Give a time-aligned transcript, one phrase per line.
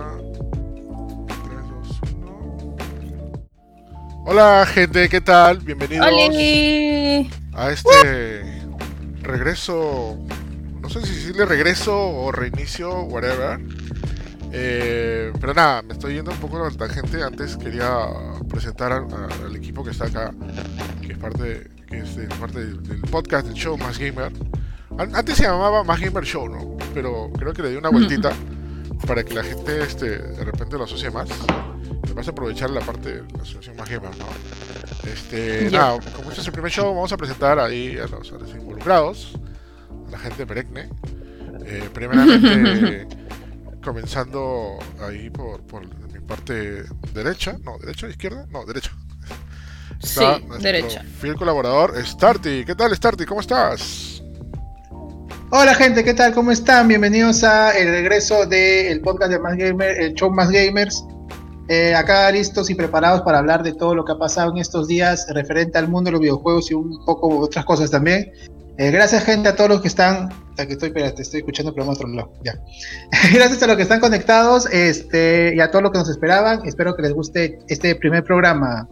[0.00, 0.16] una.
[1.26, 1.68] 3,
[2.00, 3.42] 2, 1.
[4.26, 5.58] Hola, gente, ¿qué tal?
[5.58, 7.30] Bienvenidos ¡Oli!
[7.54, 8.62] a este
[9.22, 10.18] regreso.
[10.80, 13.60] No sé si decirle regreso o reinicio, whatever.
[14.52, 17.22] Eh, pero nada, me estoy yendo un poco la tangente.
[17.22, 17.88] Antes quería
[18.48, 19.06] presentar al,
[19.44, 20.32] al equipo que está acá,
[21.02, 24.32] que es parte, que es de- parte del, del podcast del show Más Gamer.
[24.98, 26.76] An- Antes se llamaba Más Gamer Show, ¿no?
[26.92, 28.32] Pero creo que le di una vueltita
[29.06, 31.28] para que la gente este, de repente lo asocie más.
[32.08, 34.26] Me vas a aprovechar la parte de la asociación Más Gamer, ¿no?
[35.10, 35.78] Este, Ya.
[35.80, 38.50] nada, como este es el primer show, vamos a presentar ahí a los, a los
[38.50, 39.32] involucrados,
[40.08, 40.88] a la gente peregne.
[41.66, 43.06] Eh, primeramente,
[43.84, 48.92] comenzando ahí por, por mi parte derecha, no, derecha, izquierda, no, derecha.
[50.02, 51.02] Sí, nuestro derecha.
[51.20, 52.64] Fiel colaborador, Starty.
[52.64, 53.26] ¿Qué tal, Starty?
[53.26, 54.09] ¿Cómo estás?
[55.52, 56.32] Hola gente, ¿qué tal?
[56.32, 56.86] ¿Cómo están?
[56.86, 61.04] Bienvenidos a el regreso del podcast de Más Gamer, el show Más Gamers.
[61.66, 64.86] Eh, acá listos y preparados para hablar de todo lo que ha pasado en estos
[64.86, 68.30] días referente al mundo de los videojuegos y un poco otras cosas también.
[68.78, 71.90] Eh, gracias gente a todos los que están, aquí estoy, espérate, estoy escuchando pero en
[71.90, 72.54] otro lado, ya.
[73.34, 76.60] gracias a los que están conectados, este, y a todos los que nos esperaban.
[76.64, 78.88] Espero que les guste este primer programa.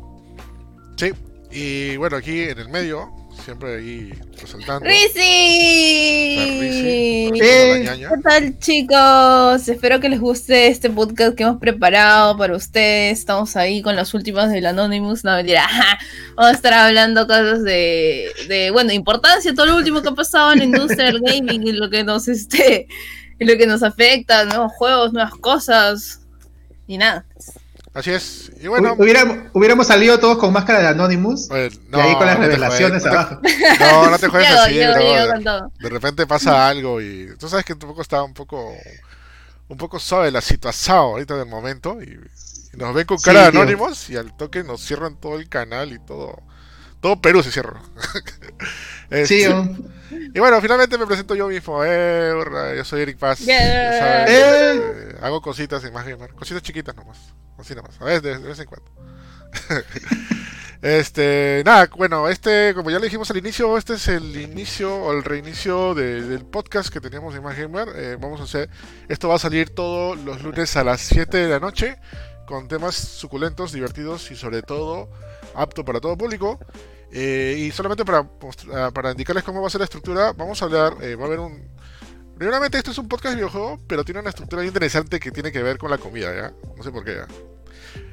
[0.97, 1.13] Sí.
[1.53, 3.13] Y bueno, aquí en el medio,
[3.49, 4.85] siempre ahí resaltando.
[7.83, 8.11] Ñaña.
[8.11, 9.67] ¿Qué tal chicos?
[9.69, 13.19] Espero que les guste este podcast que hemos preparado para ustedes.
[13.19, 15.25] Estamos ahí con las últimas del Anonymous.
[15.25, 15.67] No, mentira.
[16.37, 20.53] Vamos a estar hablando cosas de, de, bueno, importancia, todo lo último que ha pasado
[20.53, 22.87] en la industria del gaming y lo que nos, este,
[23.39, 26.21] y lo que nos afecta, nuevos juegos, nuevas cosas.
[26.87, 27.25] Y nada.
[27.95, 28.53] Así es.
[28.61, 32.27] Y bueno, Hu- hubiéramos, hubiéramos salido todos con máscara de Anonymous pues, y ahí con
[32.27, 33.41] las no revelaciones juegues, abajo.
[33.81, 34.79] No, no, no te juegues así,
[35.33, 35.73] con todo.
[35.81, 38.73] De repente pasa algo y tú sabes que un poco está un poco
[39.69, 42.19] un poco suave la situación ahorita del momento y,
[42.73, 43.61] y nos ven con Sí, cara de tío.
[43.63, 46.41] anónimos y al toque nos cierran todo el canal y todo
[47.01, 47.81] todo Perú se cierra.
[49.25, 49.51] Sí, Este,
[50.35, 51.83] y bueno, finalmente me presento yo mismo.
[51.83, 53.39] Eh, yo soy Eric Paz.
[53.39, 54.27] Yeah.
[54.27, 54.75] Eh.
[54.75, 57.17] este, hago cositas en más gamer, cositas chiquitas nomás,
[57.59, 58.91] así nomás, a veces, de, de vez en cuando.
[60.81, 65.13] Este, nada, bueno, este, como ya le dijimos al inicio, este es el inicio o
[65.13, 67.89] el reinicio de- del podcast que teníamos en Más Gamer.
[67.97, 68.71] Eh, vamos a hacer,
[69.09, 71.99] esto va a salir todos los lunes a las 7 de la noche
[72.47, 75.11] con temas suculentos, divertidos y sobre todo
[75.57, 76.61] apto para todo público.
[77.11, 78.29] Eh, y solamente para,
[78.75, 81.27] ah, para indicarles cómo va a ser la estructura, vamos a hablar, eh, va a
[81.27, 81.77] haber un...
[82.39, 85.51] Primeramente esto es un podcast de videojuego, pero tiene una estructura bien interesante que tiene
[85.53, 86.53] que ver con la comida, ¿ya?
[86.77, 87.27] No sé por qué, ¿ya?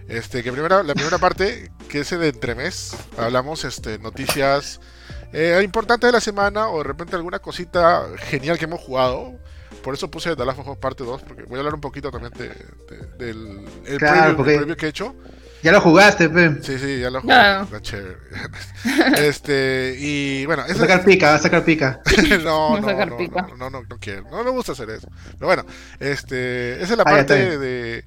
[0.07, 4.79] Este, que primera, la primera parte, que es el entremés, hablamos este, noticias
[5.33, 9.33] eh, importantes de la semana o de repente alguna cosita genial que hemos jugado.
[9.83, 12.09] Por eso puse The Last of Us parte 2, porque voy a hablar un poquito
[12.09, 15.15] también de, de- del el Claro, preview, el preview que he hecho.
[15.65, 16.61] Ya lo jugaste, pe.
[16.61, 17.33] Sí, sí, ya lo jugué.
[17.33, 17.63] Claro.
[17.63, 18.17] Está chévere.
[19.17, 22.01] este, y bueno, Va a sacar pica, va a sacar pica.
[22.43, 23.41] no, no, sacar no, pica.
[23.41, 24.29] no, no, no, no quiero.
[24.29, 25.07] No me gusta hacer eso.
[25.33, 25.65] Pero bueno,
[25.99, 28.05] este, esa es la Ah, parte de,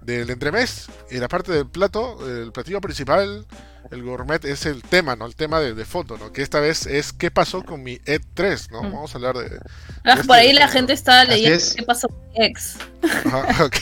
[0.00, 3.44] del entremés y la parte del plato, el platillo principal,
[3.90, 5.26] el gourmet es el tema, ¿no?
[5.26, 6.32] El tema de, de fondo, ¿no?
[6.32, 8.82] Que esta vez es qué pasó con mi E3, ¿no?
[8.82, 8.92] Mm.
[8.92, 9.58] Vamos a hablar de...
[10.04, 11.74] Ah, Este- por ahí la gente está leyendo es.
[11.74, 12.76] qué pasó con mi ex.
[13.26, 13.76] Ajá, ok.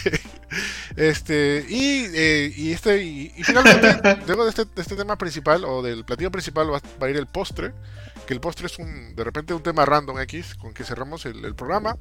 [0.97, 5.65] Este, y, eh, y este, y, y finalmente, luego de este, de este tema principal
[5.65, 7.73] o del platillo principal va, va a ir el postre,
[8.27, 11.45] que el postre es un, de repente un tema random X con que cerramos el,
[11.45, 11.97] el programa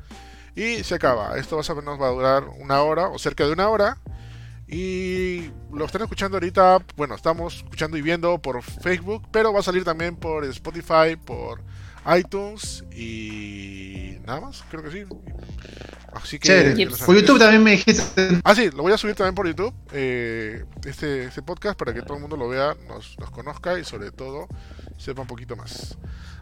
[0.56, 1.38] y se acaba.
[1.38, 3.97] Esto más o menos va a durar una hora o cerca de una hora.
[4.72, 9.64] Y lo están escuchando ahorita, bueno, estamos escuchando y viendo por Facebook, pero va a
[9.64, 11.62] salir también por Spotify, por
[12.18, 15.04] iTunes y nada más, creo que sí.
[16.14, 16.88] Así que Chévere.
[17.06, 17.16] Por.
[17.16, 18.40] YouTube también me dijiste.
[18.46, 22.02] Ah, sí, lo voy a subir también por YouTube, eh, este, este podcast, para que
[22.02, 24.48] todo el mundo lo vea, nos, nos conozca y sobre todo
[24.98, 25.98] sepa un poquito más.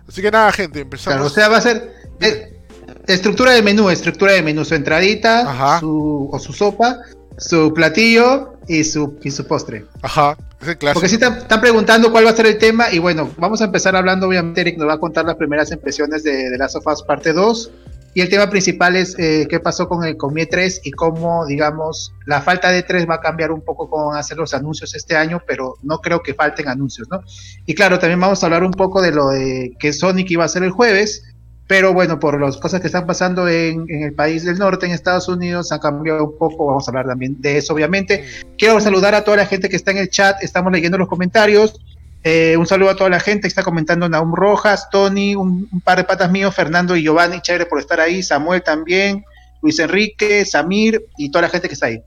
[0.08, 1.16] Así que nada, gente, empezamos.
[1.16, 2.60] Claro, o sea, va a ser eh,
[3.08, 7.00] estructura de menú, estructura de menú, su entradita, su, o su sopa,
[7.40, 9.86] su platillo y su, y su postre.
[10.02, 10.94] Ajá, es clásico.
[10.94, 13.66] Porque sí están, están preguntando cuál va a ser el tema y bueno, vamos a
[13.66, 16.88] empezar hablando, obviamente Eric nos va a contar las primeras impresiones de, de Last of
[16.88, 17.72] Us parte 2
[18.14, 21.46] y el tema principal es eh, qué pasó con el con Mi 3 y cómo,
[21.46, 24.54] digamos, la falta de 3 va a cambiar un poco cómo van a ser los
[24.54, 27.22] anuncios este año, pero no creo que falten anuncios, ¿no?
[27.66, 30.50] Y claro, también vamos a hablar un poco de lo de que Sonic iba a
[30.50, 31.24] ser el jueves,
[31.70, 35.28] pero bueno, por las cosas que están pasando en, el país del norte, en Estados
[35.28, 38.26] Unidos, han cambiado un poco, vamos a hablar también de eso, obviamente.
[38.58, 41.80] Quiero saludar a toda la gente que está en el chat, estamos leyendo los comentarios.
[42.24, 45.82] Eh, un saludo a toda la gente que está comentando, Naum Rojas, Tony, un, un
[45.82, 49.24] par de patas míos, Fernando y Giovanni, chévere por estar ahí, Samuel también,
[49.62, 52.02] Luis Enrique, Samir y toda la gente que está ahí.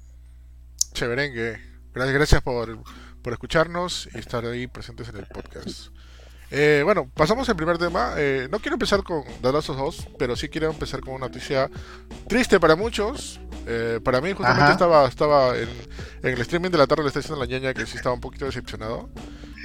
[0.93, 1.61] Chéverengue.
[1.94, 2.82] Gracias, gracias por,
[3.23, 5.92] por escucharnos y estar ahí presentes en el podcast.
[6.54, 8.12] Eh, bueno, pasamos al primer tema.
[8.19, 11.26] Eh, no quiero empezar con The Last of Us, pero sí quiero empezar con una
[11.26, 11.70] noticia
[12.28, 13.40] triste para muchos.
[13.66, 14.72] Eh, para mí, justamente Ajá.
[14.72, 15.69] estaba, estaba en,
[16.22, 18.20] en el streaming de la tarde, le está diciendo la ñaña que sí estaba un
[18.20, 19.08] poquito decepcionado.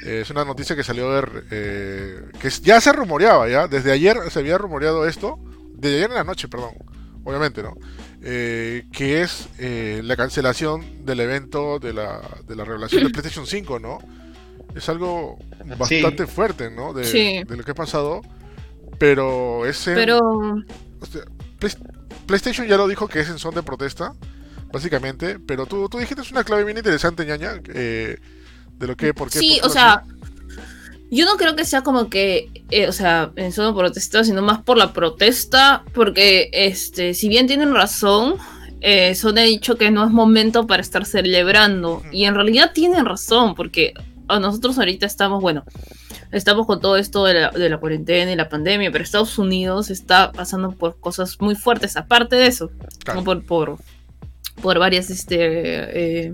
[0.06, 1.44] Eh, es una noticia que salió de.
[1.51, 3.68] eh, que ya se rumoreaba, ya.
[3.68, 5.40] Desde ayer se había rumoreado esto.
[5.74, 6.72] Desde ayer en la noche, perdón.
[7.25, 7.75] Obviamente, ¿no?
[8.22, 13.45] Eh, que es eh, la cancelación del evento de la, de la revelación de PlayStation
[13.45, 14.00] 5, ¿no?
[14.78, 15.38] Es algo
[15.78, 16.94] bastante fuerte, ¿no?
[16.94, 17.44] De, Sí.
[17.48, 18.22] de lo que ha pasado.
[19.00, 19.94] Pero ese.
[19.94, 21.22] Pero o sea,
[21.60, 21.74] Play-
[22.26, 24.14] PlayStation ya lo dijo que es en son de protesta,
[24.72, 25.40] básicamente.
[25.40, 27.62] Pero tú, tú dijiste una clave bien interesante, ñaña.
[27.74, 28.18] eh,
[28.78, 29.40] de lo que, por qué.
[29.40, 30.04] sí, por o sea,
[31.10, 34.62] yo no creo que sea como que, eh, o sea, en solo protesta, sino más
[34.62, 38.36] por la protesta, porque, este, si bien tienen razón,
[38.82, 43.06] eh, Sony ha dicho que no es momento para estar celebrando, y en realidad tienen
[43.06, 43.94] razón, porque
[44.28, 45.64] nosotros ahorita estamos, bueno,
[46.32, 49.90] estamos con todo esto de la, de la cuarentena y la pandemia, pero Estados Unidos
[49.90, 52.70] está pasando por cosas muy fuertes, aparte de eso,
[53.04, 53.20] Claro.
[53.22, 53.24] ¿no?
[53.26, 53.78] por, por,
[54.62, 55.38] por varias, este...
[56.28, 56.34] eh,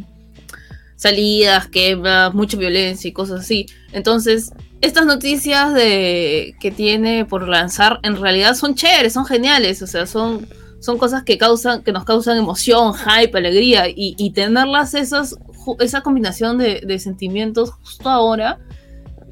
[0.95, 3.65] salidas, quemas, mucha violencia y cosas así.
[3.91, 9.87] Entonces, estas noticias de que tiene por lanzar en realidad son chéveres, son geniales, o
[9.87, 10.47] sea, son,
[10.79, 15.35] son cosas que causan, que nos causan emoción, hype, alegría, y, y tenerlas esas,
[15.79, 18.59] esa combinación de, de sentimientos justo ahora,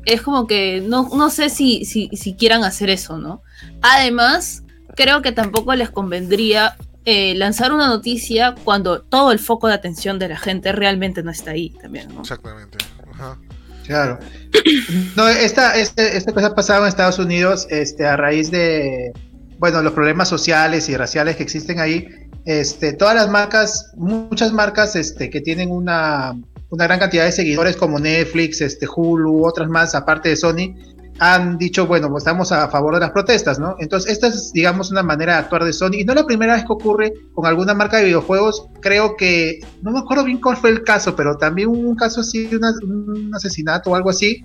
[0.06, 3.44] es como que no, no sé si, si, si quieran hacer eso, ¿no?
[3.82, 4.64] Además,
[4.96, 6.76] creo que tampoco les convendría
[7.06, 11.32] eh, lanzar una noticia cuando todo el foco de atención de la gente realmente no
[11.32, 12.22] está ahí también, ¿no?
[12.22, 12.78] Exactamente.
[13.14, 13.38] Ajá.
[13.86, 14.20] Claro.
[15.16, 19.12] No, esta, este, esta cosa ha pasado en Estados Unidos este, a raíz de,
[19.58, 22.08] bueno, los problemas sociales y raciales que existen ahí.
[22.46, 26.36] Este, todas las marcas, muchas marcas este, que tienen una,
[26.70, 30.76] una gran cantidad de seguidores como Netflix, este, Hulu, otras más, aparte de Sony,
[31.20, 33.76] han dicho, bueno, pues estamos a favor de las protestas, ¿no?
[33.78, 36.00] Entonces, esta es, digamos, una manera de actuar de Sony.
[36.00, 38.66] Y no es la primera vez que ocurre con alguna marca de videojuegos.
[38.80, 42.50] Creo que, no me acuerdo bien cuál fue el caso, pero también un caso así,
[42.56, 44.44] una- un asesinato o algo así,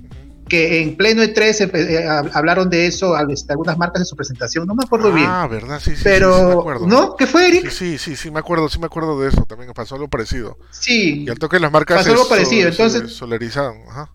[0.49, 4.07] que en pleno E3 empe- eh, hab- hablaron de eso a- este, algunas marcas en
[4.07, 4.67] su presentación.
[4.67, 5.27] No me acuerdo bien.
[5.29, 5.79] Ah, ¿verdad?
[5.81, 6.87] Sí, sí, sí, sí, Pero, me acuerdo.
[6.87, 7.17] ¿no?
[7.17, 7.69] ¿Qué fue, Eric?
[7.71, 9.45] Sí, sí, sí, sí, me acuerdo, sí me acuerdo de eso.
[9.45, 10.57] También pasó algo parecido.
[10.71, 13.79] Sí, Y al toque las marcas Pasó algo parecido, entonces- solarizaron.
[13.89, 14.11] Ajá.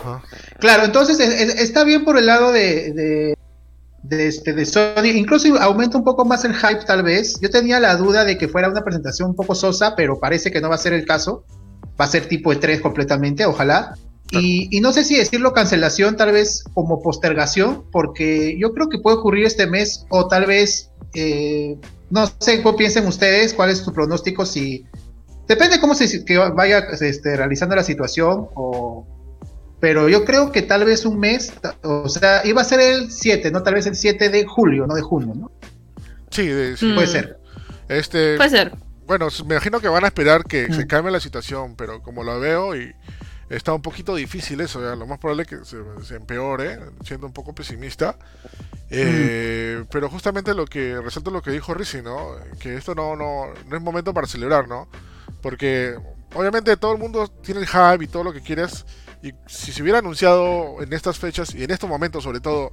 [0.00, 0.22] Ajá.
[0.58, 0.84] claro.
[0.84, 3.34] Entonces, es- es- está bien por el lado de, de,
[4.02, 5.04] de este, de Sony.
[5.14, 7.38] Incluso aumenta un poco más el hype, tal vez.
[7.40, 10.60] Yo tenía la duda de que fuera una presentación un poco sosa, pero parece que
[10.60, 11.44] no va a ser el caso.
[11.98, 13.94] Va a ser tipo E3 completamente, ojalá.
[14.32, 18.98] Y, y no sé si decirlo cancelación, tal vez como postergación, porque yo creo que
[18.98, 21.76] puede ocurrir este mes o tal vez, eh,
[22.10, 23.54] no sé, ¿qué piensen ustedes?
[23.54, 24.44] ¿Cuál es su pronóstico?
[24.44, 24.84] Si
[25.46, 29.06] depende cómo se que vaya este, realizando la situación, o,
[29.78, 31.52] pero yo creo que tal vez un mes,
[31.84, 33.62] o sea, iba a ser el 7, ¿no?
[33.62, 35.52] Tal vez el 7 de julio, no de junio, ¿no?
[36.30, 36.86] Sí, de- sí.
[36.86, 36.94] Mm.
[36.96, 37.38] Puede ser.
[37.88, 38.72] Este, Puede ser.
[39.06, 40.88] bueno, me imagino que van a esperar que se Mm.
[40.88, 42.92] cambie la situación, pero como lo veo y
[43.48, 47.26] está un poquito difícil eso, ya, lo más probable es que se, se empeore, siendo
[47.26, 48.16] un poco pesimista.
[48.90, 52.36] Eh, Pero justamente lo que resalto lo que dijo Rizzi, ¿no?
[52.60, 54.88] Que esto no, no, no es momento para celebrar, ¿no?
[55.42, 55.96] Porque
[56.34, 58.84] obviamente todo el mundo tiene el hype y todo lo que quieres.
[59.22, 62.72] Y si se hubiera anunciado en estas fechas y en estos momentos sobre todo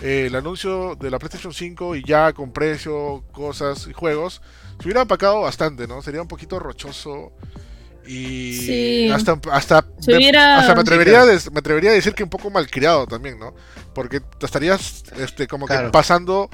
[0.00, 4.42] eh, el anuncio de la PlayStation 5 y ya con precio, cosas y juegos,
[4.78, 6.02] se hubiera apacado bastante, ¿no?
[6.02, 7.32] Sería un poquito rochoso
[8.06, 9.10] y Sí.
[9.12, 11.28] hasta, hasta, me, hubiera- hasta me, Sí, atrevería claro.
[11.30, 13.54] a des- me atrevería a decir que un poco malcriado también, ¿no?
[13.94, 15.92] Porque te estarías este, como que Claro.
[15.92, 16.48] pasando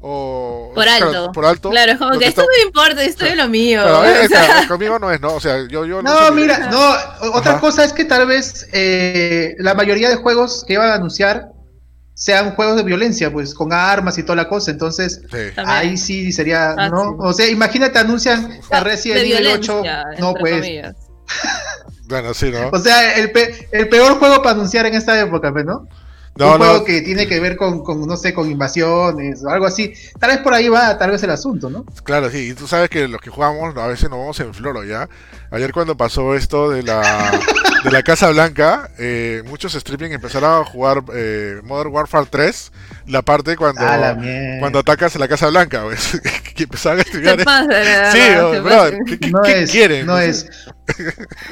[0.00, 1.32] o Por claro, alto.
[1.32, 1.70] por alto.
[1.70, 3.82] Claro, es como que que esto está- no me importa, esto es lo mío.
[4.04, 5.34] Eh, sea, claro, conmigo no es, ¿no?
[5.34, 7.60] O sea, yo, yo No, que- mira, no, otra Ajá.
[7.60, 11.48] cosa es que tal vez eh, la mayoría de juegos que iban a anunciar
[12.18, 15.38] sean juegos de violencia, pues con armas y toda la cosa, entonces Sí.
[15.56, 17.10] Ahí sí sería, Ah, ¿no?
[17.10, 17.16] sí.
[17.18, 20.96] O sea, imagínate, anuncian a Resident de Evil 8, violencia, no pues, comillas.
[22.08, 22.68] Bueno, sí, ¿no?
[22.72, 25.86] o sea, el, pe- el peor juego para anunciar en esta época, pues, ¿no?
[26.38, 29.48] No, un juego no, que tiene que ver con, con, no sé, con invasiones o
[29.48, 29.92] algo así.
[30.20, 31.84] Tal vez por ahí va, tal vez el asunto, ¿no?
[32.04, 32.50] claro, sí.
[32.50, 35.08] Y tú sabes que los que jugamos a veces nos vamos en floro, ¿ya?
[35.50, 37.00] Ayer cuando pasó esto de la,
[37.84, 42.72] de la Casa Blanca, eh, muchos streaming empezaron a jugar eh, Modern Warfare 3,
[43.06, 44.60] la parte cuando, A la mierda.
[44.60, 46.20] cuando atacas la Casa Blanca, pues,
[46.54, 47.38] que empezaban a streamear.
[48.12, 48.18] Sí,
[49.06, 50.06] ¿qué, qué- no qué es, quieren?
[50.06, 50.46] no es.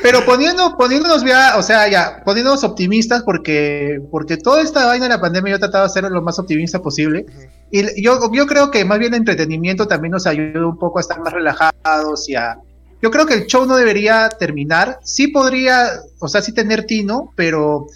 [0.03, 5.11] Pero poniendo, poniéndonos ya, o sea, ya, poniéndonos optimistas porque, porque toda esta vaina de
[5.11, 7.27] la pandemia yo he tratado de ser lo más optimista posible.
[7.71, 11.01] Y yo, yo creo que más bien el entretenimiento también nos ayuda un poco a
[11.01, 12.59] estar más relajados y a...
[13.03, 14.99] Yo creo que el show no debería terminar.
[15.03, 17.87] Sí podría, o sea, sí tener tino, pero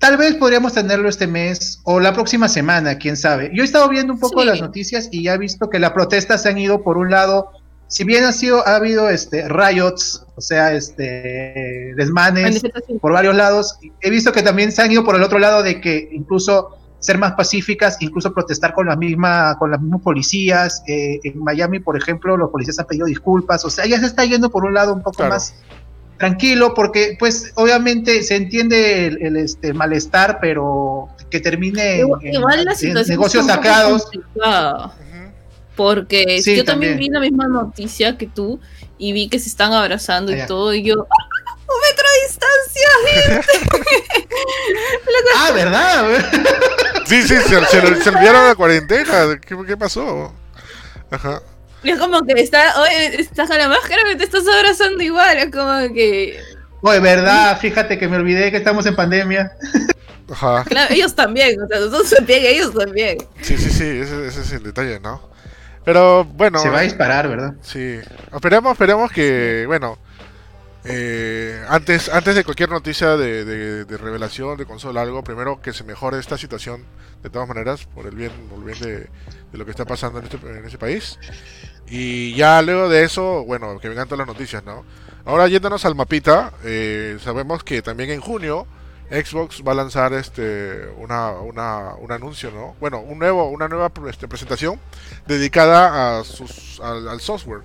[0.00, 3.50] tal vez podríamos tenerlo este mes o la próxima semana, quién sabe.
[3.54, 4.46] Yo he estado viendo un poco Sí.
[4.46, 7.50] las noticias y ya he visto que las protestas se han ido por un lado,
[7.88, 12.62] si bien ha sido, ha habido este riots, o sea, este desmanes
[13.00, 13.78] por varios lados.
[14.00, 17.16] He visto que también se han ido por el otro lado de que incluso ser
[17.16, 20.82] más pacíficas, incluso protestar con la misma, con los mismos policías.
[20.86, 23.64] Eh, en Miami, por ejemplo, los policías han pedido disculpas.
[23.64, 25.34] O sea, ya se está yendo por un lado un poco Claro.
[25.34, 25.54] más
[26.18, 32.34] tranquilo, porque pues obviamente se entiende el, el, este malestar, pero que termine Igual, en-
[32.34, 34.10] igual la en situación negocios sacados.
[35.78, 36.94] Porque Sí, yo también.
[36.94, 36.98] también.
[36.98, 38.58] vi la misma noticia que tú
[38.98, 43.44] y vi que se están abrazando y todo y yo ¡Ah, un metro de distancia
[45.36, 46.08] Ah, ¿verdad?
[47.06, 49.38] Sí, sí, se, se, se olvidaron la cuarentena.
[49.40, 50.32] ¿Qué, qué pasó?
[51.10, 51.40] Ajá.
[51.84, 55.38] Y es como que está oye estás con la máscara pero te estás abrazando igual
[55.38, 56.40] es como que
[56.82, 57.56] Oye, ¿verdad?
[57.60, 59.52] Fíjate que me olvidé que estamos en pandemia.
[60.30, 60.64] Ajá.
[60.64, 64.52] claro, ellos también o sea nosotros también ellos también Sí, sí, sí, ese, ese es
[64.52, 65.22] el detalle, ¿no?
[65.88, 66.58] Pero bueno.
[66.58, 67.54] Se va a disparar, ¿verdad?
[67.62, 67.98] Sí.
[68.34, 69.96] Esperemos, esperemos que, bueno,
[70.84, 75.72] eh, antes, antes de cualquier noticia de, de- de revelación de consola algo, primero que
[75.72, 76.84] se mejore esta situación
[77.22, 78.98] de todas maneras, por el bien, por el bien de,
[79.50, 81.18] de lo que está pasando en este, en ese país.
[81.88, 84.84] Y ya luego de eso, bueno, que vengan todas las noticias, ¿no?
[85.24, 88.66] Ahora yéndonos al mapita, eh, sabemos que también en junio
[89.10, 92.76] Xbox va a lanzar este una, una, un anuncio, ¿no?
[92.80, 94.78] Bueno, un nuevo, una nueva este, presentación
[95.26, 97.62] dedicada a sus, al, al software.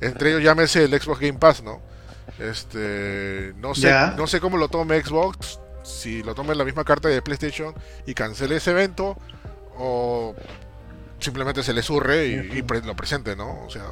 [0.00, 1.80] Entre ellos llámese el Xbox Game Pass, ¿no?
[2.38, 6.84] Este, no sé, no sé cómo lo tome Xbox, si lo tome en la misma
[6.84, 7.74] carta de PlayStation
[8.06, 9.16] y cancele ese evento
[9.76, 10.34] o
[11.18, 13.64] simplemente se le surre y, y pre- lo presente, ¿no?
[13.64, 13.84] O sea,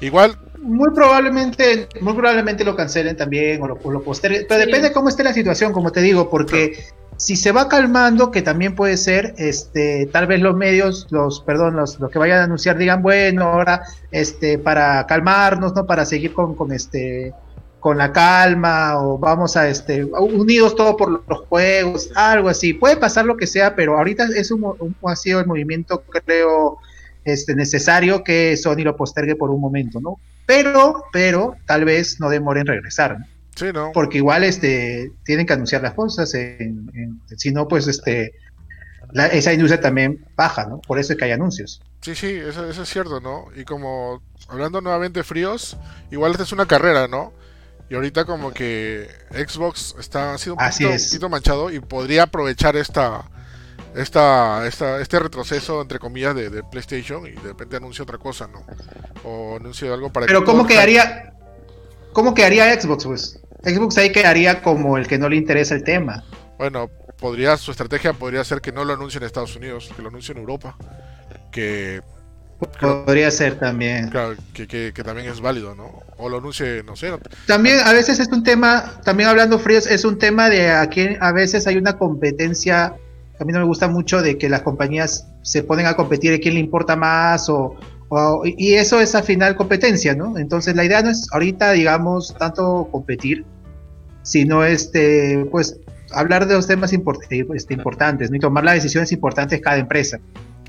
[0.00, 4.66] igual, Muy probablemente, muy probablemente lo cancelen también o lo, o lo posterguen, pero Sí.
[4.66, 6.84] depende de cómo esté la situación, como te digo, porque
[7.16, 11.76] si se va calmando, que también puede ser, este, tal vez los medios, los, perdón,
[11.76, 15.86] los, los que vayan a anunciar digan, bueno, ahora, este, para calmarnos, ¿no?
[15.86, 17.32] Para seguir con, con este,
[17.80, 22.74] con la calma, o vamos a, este, unidos todos por los juegos, algo así.
[22.74, 26.78] Puede pasar lo que sea, pero ahorita es un, un- ha sido el movimiento, creo,
[27.28, 30.16] este, necesario que Sony lo postergue por un momento, ¿no?
[30.46, 33.26] Pero, pero, tal vez no demore en regresar, ¿no?
[33.54, 33.90] sí, ¿no?
[33.92, 38.32] porque igual este tienen que anunciar las cosas en- en- si no pues este
[39.12, 42.70] la- esa industria también baja no por eso es que hay anuncios Sí, sí, eso,
[42.70, 43.46] eso es cierto, ¿no?
[43.56, 45.76] Y como hablando nuevamente fríos,
[46.12, 47.32] igual esta es una carrera, ¿no?
[47.90, 52.22] Y ahorita como que Xbox está ha sido un poquito, un poquito manchado y podría
[52.22, 53.24] aprovechar esta
[53.94, 58.46] esta, esta este retroceso entre comillas de, de PlayStation y de repente anuncia otra cosa,
[58.46, 58.64] ¿no?
[59.24, 61.32] O anuncia algo para pero que cómo quedaría
[62.12, 66.24] cómo quedaría Xbox pues Xbox ahí quedaría como el que no le interesa el tema
[66.58, 70.08] Bueno, podría su estrategia podría ser que no lo anuncie en Estados Unidos, que lo
[70.08, 70.76] anuncie en Europa,
[71.50, 72.00] que
[72.80, 76.02] podría ser también claro, que, que, que también es válido, ¿no?
[76.16, 77.12] O lo anuncie, no sé,
[77.46, 81.16] también a veces es un tema también hablando fríos es un tema de a quién
[81.20, 82.94] a veces hay una competencia
[83.40, 86.38] a mí no me gusta mucho de que las compañías se ponen a competir a
[86.38, 87.76] quién le importa más o,
[88.08, 90.36] o- y eso es al final competencia, ¿no?
[90.38, 93.44] Entonces la idea no es ahorita, digamos, tanto competir,
[94.22, 95.78] sino este, pues
[96.12, 98.36] hablar de los temas import- eh, este, importantes, ¿no?
[98.36, 100.18] Y tomar las decisiones importantes cada empresa.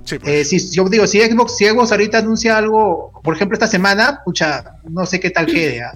[0.04, 3.56] sí, pues, Eh, si yo digo, si Xbox, si Xbox ahorita anuncia algo, por ejemplo
[3.56, 5.82] esta semana, pucha, no sé qué tal quede.
[5.82, 5.94] ¿ah?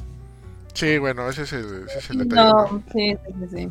[0.74, 2.42] sí, bueno, ese es el, ese es el detalle.
[2.42, 2.54] ¿no?
[2.72, 3.70] no sí sí sí,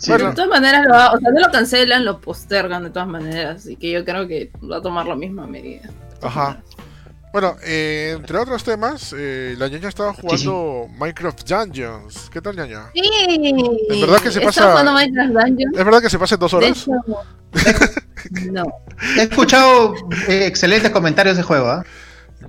[0.00, 0.06] sí.
[0.06, 0.28] Sí, Bueno.
[0.30, 3.56] de todas maneras lo va- o sea no lo cancelan lo postergan de todas maneras
[3.58, 5.88] así que yo creo que va a tomar la misma medida
[6.22, 6.60] Ajá.
[7.32, 12.28] Bueno, eh, entre otros temas, eh, la ñaña estaba jugando Minecraft Dungeons.
[12.28, 12.86] ¿Qué tal, ñaña?
[12.92, 13.00] Sí.
[13.88, 15.78] ¿Es verdad que se Estaba pasa- jugando Minecraft Dungeons.
[15.78, 16.70] ¿Es verdad que se pasen dos De horas?
[16.70, 16.90] hecho,
[18.52, 18.64] no.
[19.16, 19.94] He escuchado
[20.28, 21.68] eh, excelentes comentarios de juego.
[21.68, 21.84] ¿ah?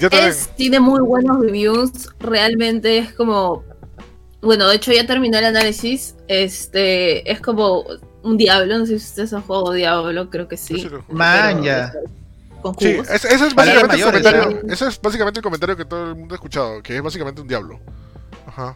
[0.09, 2.09] Es, tiene muy buenos reviews.
[2.19, 3.63] Realmente es como.
[4.41, 6.15] Bueno, de hecho ya terminó el análisis.
[6.27, 7.83] Este es como
[8.23, 8.77] un diablo.
[8.79, 10.75] No sé si ustedes han jugado Diablo, creo que sí.
[10.77, 11.13] Yo sí lo jugué.
[11.17, 11.93] Man, ya.
[12.61, 13.09] Con Sí, cubos.
[13.09, 14.61] es- ese es básicamente el comentario.
[14.63, 14.73] ¿no?
[14.73, 17.47] Ese es básicamente el comentario que todo el mundo ha escuchado, que es básicamente un
[17.47, 17.79] diablo.
[18.47, 18.75] Ajá.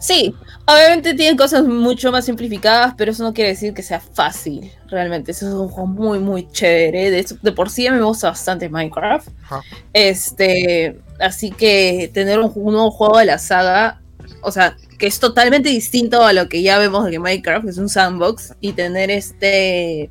[0.00, 0.34] Sí,
[0.66, 4.70] obviamente tiene cosas mucho más simplificadas, pero eso no quiere decir que sea fácil.
[4.88, 7.10] Realmente, eso es un juego muy, muy chévere.
[7.12, 9.28] De, hecho, de por sí a mí me gusta bastante Minecraft.
[9.44, 9.60] Ajá.
[9.92, 14.00] Este, así que tener un, un nuevo juego de la saga,
[14.42, 17.78] o sea, que es totalmente distinto a lo que ya vemos de que Minecraft es
[17.78, 20.10] un sandbox y tener este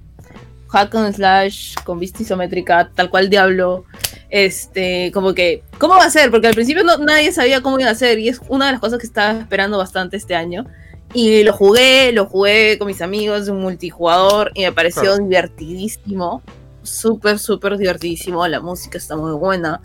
[0.70, 3.86] hack and slash con vista isométrica, tal cual Diablo.
[4.30, 6.30] Este, como que, ¿cómo va a ser?
[6.32, 8.82] Porque al principio no, nadie sabía cómo iba a ser y es una de las
[8.82, 10.66] cosas que estaba esperando bastante este año.
[11.14, 15.20] Y lo jugué, lo jugué con mis amigos, un multijugador, y me pareció Claro.
[15.20, 16.42] divertidísimo.
[16.84, 18.46] Súper, súper divertidísimo.
[18.48, 19.82] La música está muy buena.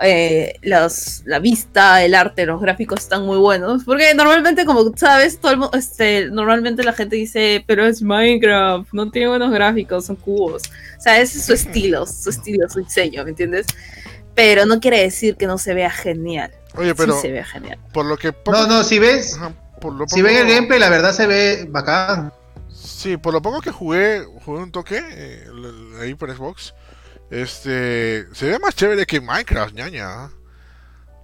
[0.00, 3.84] Eh, las- la vista, el arte, los gráficos están muy buenos.
[3.84, 9.10] Porque normalmente, como sabes, todo el este, normalmente la gente dice, pero es Minecraft, no
[9.10, 10.62] tiene buenos gráficos, son cubos.
[10.98, 13.66] O sea, ese es su estilo, su estilo, su diseño, ¿me entiendes?
[14.34, 16.50] Pero no quiere decir que no se vea genial.
[16.74, 17.78] Oye, pero sí se ve genial.
[17.92, 20.54] por lo que poco- No, no, si ves, Ajá, por lo si ven el poco-
[20.54, 22.32] gameplay, la verdad se ve bacán.
[22.72, 25.44] Sí, por lo poco que jugué, jugué un toque eh,
[26.00, 26.72] ahí por Xbox.
[27.32, 30.30] Este, se ve más chévere que Minecraft, ñaña.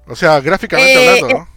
[0.07, 1.49] O sea, gráficamente Eh, hablando, ¿no?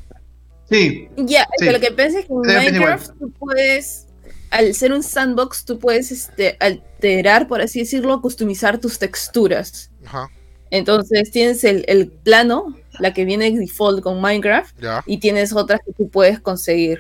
[0.69, 1.47] Sí, Ya, Sí.
[1.59, 4.07] pero lo que pasa es que en Se Minecraft tú puedes,
[4.49, 9.89] al ser un sandbox, tú puedes este, alterar, por así decirlo, customizar tus texturas.
[10.05, 10.27] Ajá,
[10.69, 15.01] Entonces tienes el, el plano, la que viene default con Minecraft, ya.
[15.05, 16.99] y tienes otras que tú puedes conseguir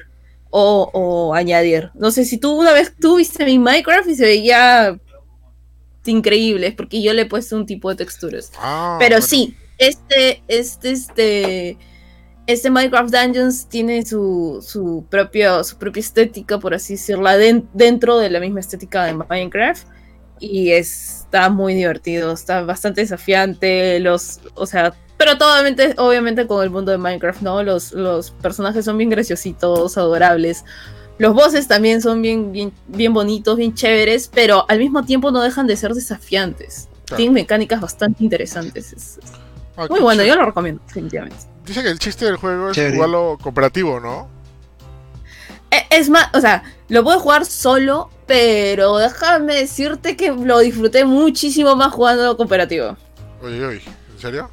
[0.49, 1.91] o, o añadir.
[1.95, 4.97] No sé si tú una vez tú viste mi Minecraft y se veía
[6.09, 8.51] increíble, es porque yo le he puesto un tipo de texturas.
[8.57, 9.27] Ah, Pero bueno.
[9.27, 11.77] sí, este, este, este,
[12.47, 18.17] este Minecraft Dungeons tiene su, su, propio, su propia estética, por así decirla, den- dentro
[18.17, 19.87] de la misma estética de Minecraft.
[20.39, 26.71] Y está muy divertido, está bastante desafiante, los, o sea, pero totalmente, obviamente con el
[26.71, 27.61] mundo de Minecraft, ¿no?
[27.61, 30.65] Los, los personajes son bien graciositos, adorables.
[31.17, 35.41] Los bosses también son bien, bien, bien bonitos, bien chéveres, pero al mismo tiempo no
[35.41, 36.87] dejan de ser desafiantes.
[37.05, 37.17] Claro.
[37.17, 38.93] Tienen mecánicas bastante interesantes.
[38.93, 39.31] Es- es
[39.77, 41.37] Ah, muy bueno, yo lo recomiendo, definitivamente.
[41.65, 42.95] Dice que el chiste del juego es Chévere.
[42.95, 44.27] jugarlo cooperativo, ¿no?
[45.71, 51.05] E- Es más, o sea, lo puedo jugar solo, pero déjame decirte que lo disfruté
[51.05, 52.97] muchísimo más jugando cooperativo.
[53.41, 53.81] Oye, oye,
[54.13, 54.49] ¿en serio?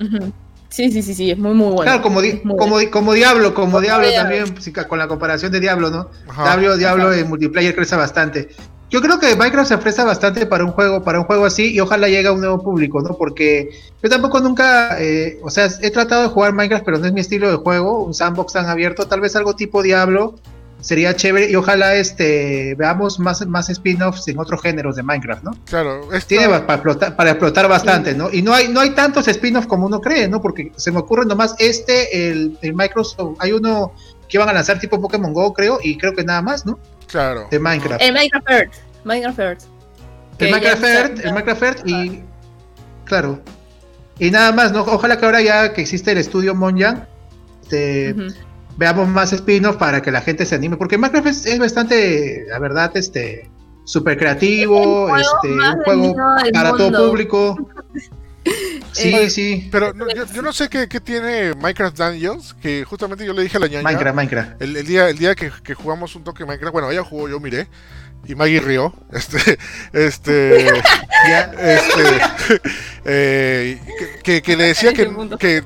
[0.00, 0.32] Ujú.
[0.76, 1.82] Sí, sí, sí, sí, es muy, muy bueno.
[1.84, 4.36] claro, como, di- Muy como, di- como Diablo, como Como Diablo Diablo.
[4.36, 6.10] también, con la comparación de Diablo, ¿no?
[6.28, 6.42] Ajá.
[6.44, 7.18] Diablo, Diablo Ajá.
[7.18, 8.50] en multiplayer crece bastante.
[8.90, 11.80] Yo creo que Minecraft se presta bastante para un juego, para un juego así, y
[11.80, 13.16] ojalá llegue a un nuevo público, ¿no?
[13.16, 13.70] Porque
[14.02, 17.20] yo tampoco nunca, eh, o sea, he tratado de jugar Minecraft, pero no es mi
[17.22, 20.34] estilo de juego, un sandbox tan abierto, tal vez algo tipo Diablo
[20.80, 25.50] sería chévere, y ojalá este veamos más, más spin-offs en otros géneros de Minecraft, ¿no?
[25.64, 28.30] Claro, esta- Tiene para explotar, para explotar bastante, ¿no?
[28.32, 30.40] Y no hay, no hay tantos spin-offs como uno cree, ¿no?
[30.40, 33.92] Porque se me ocurre nomás este, el, el Microsoft, hay uno
[34.28, 36.78] que iban a lanzar tipo Pokémon Go, creo, y creo que nada más, ¿no?
[37.08, 37.46] claro.
[37.50, 38.02] De Minecraft.
[38.02, 38.72] El Minecraft Earth.
[39.04, 39.62] Minecraft Earth.
[40.38, 42.22] El Minecraft Earth, el Minecraft Earth y.
[43.04, 43.40] Claro.
[44.18, 44.80] Y nada más, ¿no?
[44.82, 47.06] Ojalá que ahora ya que existe el estudio Monjang,
[47.62, 48.14] este.
[48.76, 50.76] Veamos más spin-off para que la gente se anime.
[50.76, 53.50] Porque Minecraft es, es bastante, la verdad, este.
[53.84, 56.16] Súper creativo, este, un juego
[56.52, 57.70] para todo público.
[58.92, 59.68] Sí, Eh, sí.
[59.72, 63.42] Pero no, yo, yo no sé qué, qué tiene Minecraft Dungeons, que justamente yo le
[63.42, 63.82] dije a la ñaña.
[63.82, 64.62] Minecraft, Minecraft.
[64.62, 67.38] El, el día, el día que, que jugamos un toque Minecraft, bueno, ella jugó, yo
[67.40, 67.66] miré,
[68.24, 68.94] y Maggie rió.
[69.12, 69.58] Este,
[69.92, 70.66] este,
[71.28, 71.52] Ya.
[71.58, 72.02] este,
[73.04, 75.62] eh, que, que- que le decía que,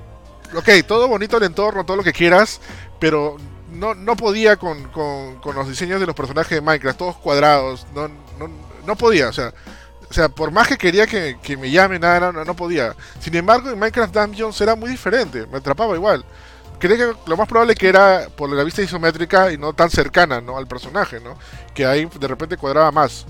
[0.55, 2.61] ok, todo bonito el entorno, todo lo que quieras,
[2.99, 3.37] pero
[3.73, 7.87] no, no podía con, con, con los diseños de los personajes de Minecraft, todos cuadrados,
[7.95, 8.51] no, no,
[8.87, 9.53] no podía, o sea,
[10.09, 12.97] o sea, por más que quería que, que me llamen, nada, no, no podía.
[13.21, 16.25] Sin embargo, en Minecraft Dungeons era muy diferente, me atrapaba igual.
[16.81, 20.41] Creo que lo más probable que era por la vista isométrica y no tan cercana
[20.41, 20.57] ¿no?
[20.57, 21.37] al personaje, ¿no?
[21.75, 23.27] Que ahí de repente cuadraba más.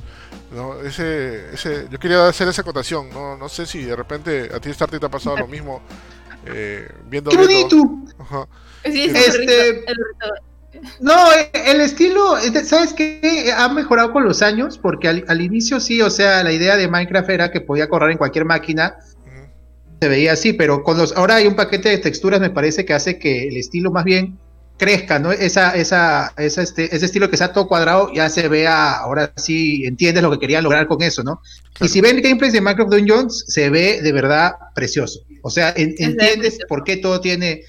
[0.53, 0.81] ¿no?
[0.81, 4.73] Ese, ese, yo quería hacer esa acotación, no, no sé si de repente a ti
[4.73, 5.83] Starty te ha pasado lo mismo
[6.47, 7.99] eh, viendo ¡Qué bonito!
[8.19, 8.49] Ajá.
[8.85, 9.85] Sí, es Este-.
[11.01, 11.15] No,
[11.53, 13.53] el estilo, ¿sabes qué?
[13.55, 16.89] Ha mejorado con los años, porque al, al inicio sí, o sea, la idea de
[16.89, 18.97] Minecraft era que podía correr en cualquier máquina,
[20.01, 22.95] se veía así, pero con los, ahora hay un paquete de texturas, me parece que
[22.95, 24.39] hace que el estilo más bien
[24.81, 25.31] crezca, ¿no?
[25.31, 29.85] Esa, esa, esa este, ese estilo que sea todo cuadrado ya se vea, ahora sí
[29.85, 31.41] entiendes lo que querían lograr con eso, ¿no?
[31.45, 31.93] Y Claro.
[31.93, 35.21] si ven gameplays de Minecraft Dungeons, se ve de verdad precioso.
[35.43, 37.63] O sea, en- de entiendes por qué todo tiene.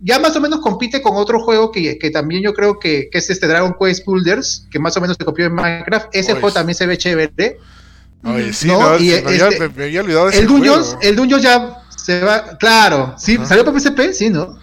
[0.00, 3.18] Ya más o menos compite con otro juego que, que también yo creo que, que
[3.18, 6.08] es este Dragon Quest Builders, que más o menos se copió en Minecraft.
[6.12, 7.58] Ese Oye, juego también se ve chévere.
[8.24, 10.40] Oye, sí, No, no, y se me, había, este- me- me había olvidado de ese
[10.40, 11.00] El Dungeons, juego.
[11.02, 12.56] el Dungeons ya se va.
[12.58, 13.46] Claro, sí, Ajá.
[13.46, 14.58] salió para PSP, sí, ¿no?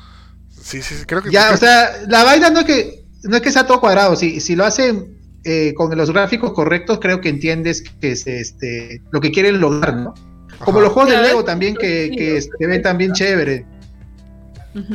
[0.63, 3.36] Sí, sí, sí, creo que Ya, creo- o sea, la vaina no es que no
[3.36, 7.19] es que sea todo cuadrado, si, si lo hacen eh, con los gráficos correctos, creo
[7.21, 10.13] que entiendes que es este lo que quieren lograr, ¿no?
[10.60, 10.86] Como ajá.
[10.86, 13.65] los juegos de Lego también que, que se ven también chévere.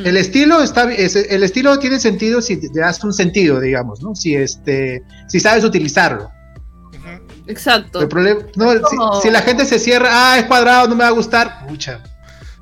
[0.03, 4.15] El estilo está es- el estilo tiene sentido si te das un sentido, digamos, ¿no?
[4.15, 6.31] Si este si sabes utilizarlo.
[7.45, 8.01] Exacto.
[8.01, 11.09] El problema, no, si, si la gente se cierra, ah, es cuadrado, no me va
[11.09, 11.65] a gustar.
[11.67, 12.01] Pucha.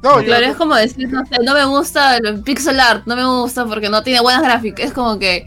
[0.03, 3.15] No, yo- Claro, es como decir, no sé, no me gusta el pixel art, no
[3.15, 4.87] me gusta porque no tiene buenas gráficas.
[4.87, 5.45] Es como que,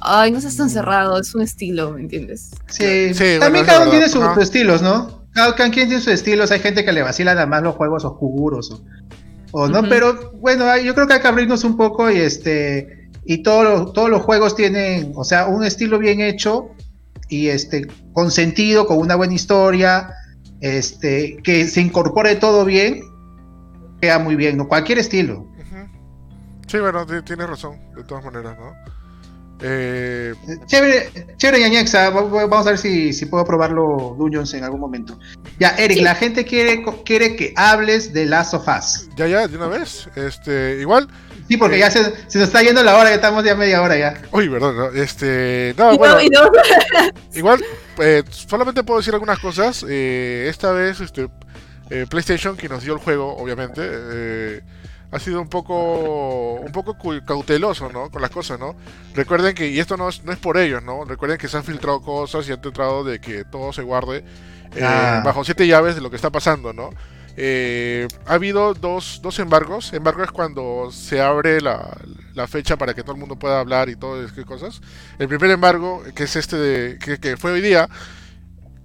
[0.00, 2.50] ay, no seas tan cerrado, es un estilo, ¿me entiendes?
[2.68, 5.24] Sí, Sí, bueno, también es cada uno tiene sus sus estilos, ¿no?
[5.32, 6.50] Cada, cada quien tiene sus estilos.
[6.50, 8.80] Hay gente que le vacila nada más los juegos oscuros o,
[9.52, 9.88] o no, Ujú.
[9.88, 13.92] pero bueno, yo creo que hay que abrirnos un poco y este y todos los,
[13.92, 16.70] todos los juegos tienen, o sea, un estilo bien hecho
[17.28, 20.14] y este con sentido, con una buena historia,
[20.60, 23.02] este que se incorpore todo bien,
[24.00, 24.66] queda muy bien, ¿no?
[24.68, 25.38] Cualquier estilo.
[25.40, 25.88] Ujú.
[26.66, 28.72] Sí, bueno, ti- tienes razón, de todas maneras, ¿no?
[29.62, 30.32] Eh,
[30.64, 34.80] Chévere, chévere Ñañexa, va- va- vamos a ver si, si puedo probarlo Dungeons en algún
[34.80, 35.18] momento.
[35.58, 36.02] Ya, Eric, Sí.
[36.02, 39.08] la gente quiere, quiere que hables de Last of Us.
[39.16, 40.08] ya, ya, de una vez.
[40.16, 41.08] Este, igual,
[41.46, 43.98] Sí, porque ya se, se nos está yendo la hora, ya estamos ya media hora
[43.98, 44.22] ya.
[44.32, 44.86] uy, perdón, ¿no?
[44.92, 46.48] este, no, Y bueno, no- y no-
[47.34, 47.62] igual,
[47.98, 49.84] eh, solamente puedo decir algunas cosas.
[49.86, 51.28] Eh, esta vez, este,
[51.90, 54.60] eh, PlayStation, que nos dio el juego, obviamente, eh,
[55.12, 58.10] ha sido un poco, un poco cauteloso, ¿no?
[58.10, 58.76] Con las cosas, ¿no?
[59.14, 61.04] Recuerden que, y esto no es, no es por ellos, ¿no?
[61.04, 64.24] Recuerden que se han filtrado cosas y han tratado de que todo se guarde
[64.76, 65.20] eh, Ah.
[65.24, 66.90] bajo siete llaves de lo que está pasando, ¿no?
[67.36, 69.92] Eh, ha habido dos, dos embargos.
[69.92, 71.96] Embargo es cuando se abre la,
[72.34, 74.80] la fecha para que todo el mundo pueda hablar y todas esas cosas.
[75.18, 77.88] El primer embargo, que es este de, que, que fue hoy día,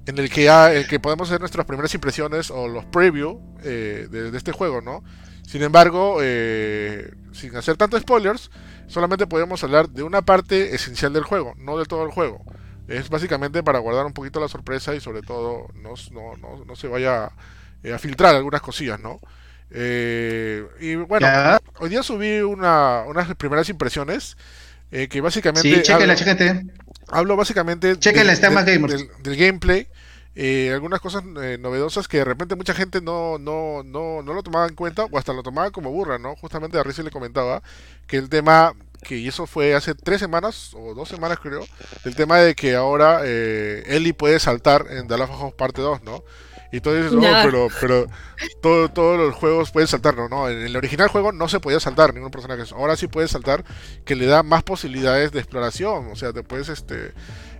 [0.06, 4.08] en el que, ya, el que podemos hacer nuestras primeras impresiones o los preview eh,
[4.10, 5.04] de, de este juego, ¿no?
[5.48, 8.52] Sin embargo, eh, sin hacer tantos spoilers,
[8.88, 12.46] solamente podemos hablar de una parte esencial del juego, no de todo el juego.
[12.88, 16.76] Es básicamente para guardar un poquito la sorpresa y sobre todo no, no, no, no
[16.76, 17.32] se vaya
[17.84, 19.20] eh, a filtrar algunas cosillas, ¿no?
[19.72, 21.60] Eh, y bueno, Ya.
[21.80, 24.38] hoy día subí una, unas primeras impresiones
[25.10, 26.64] que básicamente Sí, chequenla, hablo, chequenla.
[27.10, 28.94] Hablo básicamente Chequenla, está en del- Más Gamers.
[28.94, 29.88] del, del gameplay,
[30.36, 34.44] eh, algunas cosas eh, novedosas que de repente mucha gente no, no, no, no lo
[34.44, 36.36] tomaba en cuenta o hasta lo tomaba como burra, ¿no?
[36.36, 37.64] Justamente a Rizzi le comentaba
[38.08, 41.66] que el tema, que y eso fue hace tres semanas o dos semanas creo,
[42.04, 45.82] el tema de que ahora eh, Ellie puede saltar en The Last of Us parte
[45.82, 46.24] 2, ¿no?
[46.76, 47.42] Y tú dices, oh, Ya.
[47.44, 48.08] pero, pero
[48.62, 50.28] todo- todos los juegos pueden saltar, ¿no?
[50.28, 53.64] no, en el original juego no se podía saltar ningún personaje, ahora sí puedes saltar,
[54.04, 57.14] que le da más posibilidades de exploración, o sea, te puedes este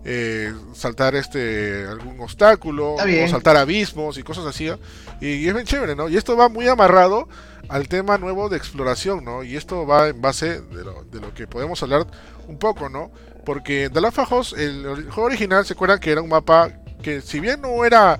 [0.04, 4.78] eh, saltar este algún obstáculo o saltar abismos y cosas así, ¿no?
[5.22, 6.10] y, y es bien chévere, ¿no?
[6.10, 7.28] Y esto va muy amarrado
[7.70, 9.44] al tema nuevo de exploración, ¿no?
[9.44, 12.06] Y esto va en base de lo, de lo que podemos hablar
[12.48, 13.12] un poco, ¿no?
[13.46, 16.70] Porque The Last of Us, el, el juego original, se acuerdan que era un mapa
[17.02, 18.20] que si bien no era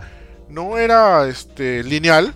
[0.50, 2.34] no era este lineal,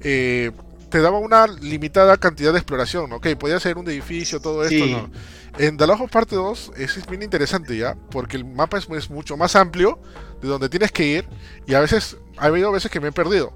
[0.00, 0.52] eh,
[0.90, 3.12] te daba una limitada cantidad de exploración.
[3.12, 4.92] Ok, podía ser un edificio, todo esto, Sí.
[4.92, 5.10] ¿no?
[5.58, 8.78] En The Last of Us Parte 2 eso es bien interesante ya, porque el mapa
[8.78, 9.98] es, es mucho más amplio
[10.40, 11.28] de donde tienes que ir
[11.66, 13.52] y a veces, ha habido veces que me he perdido.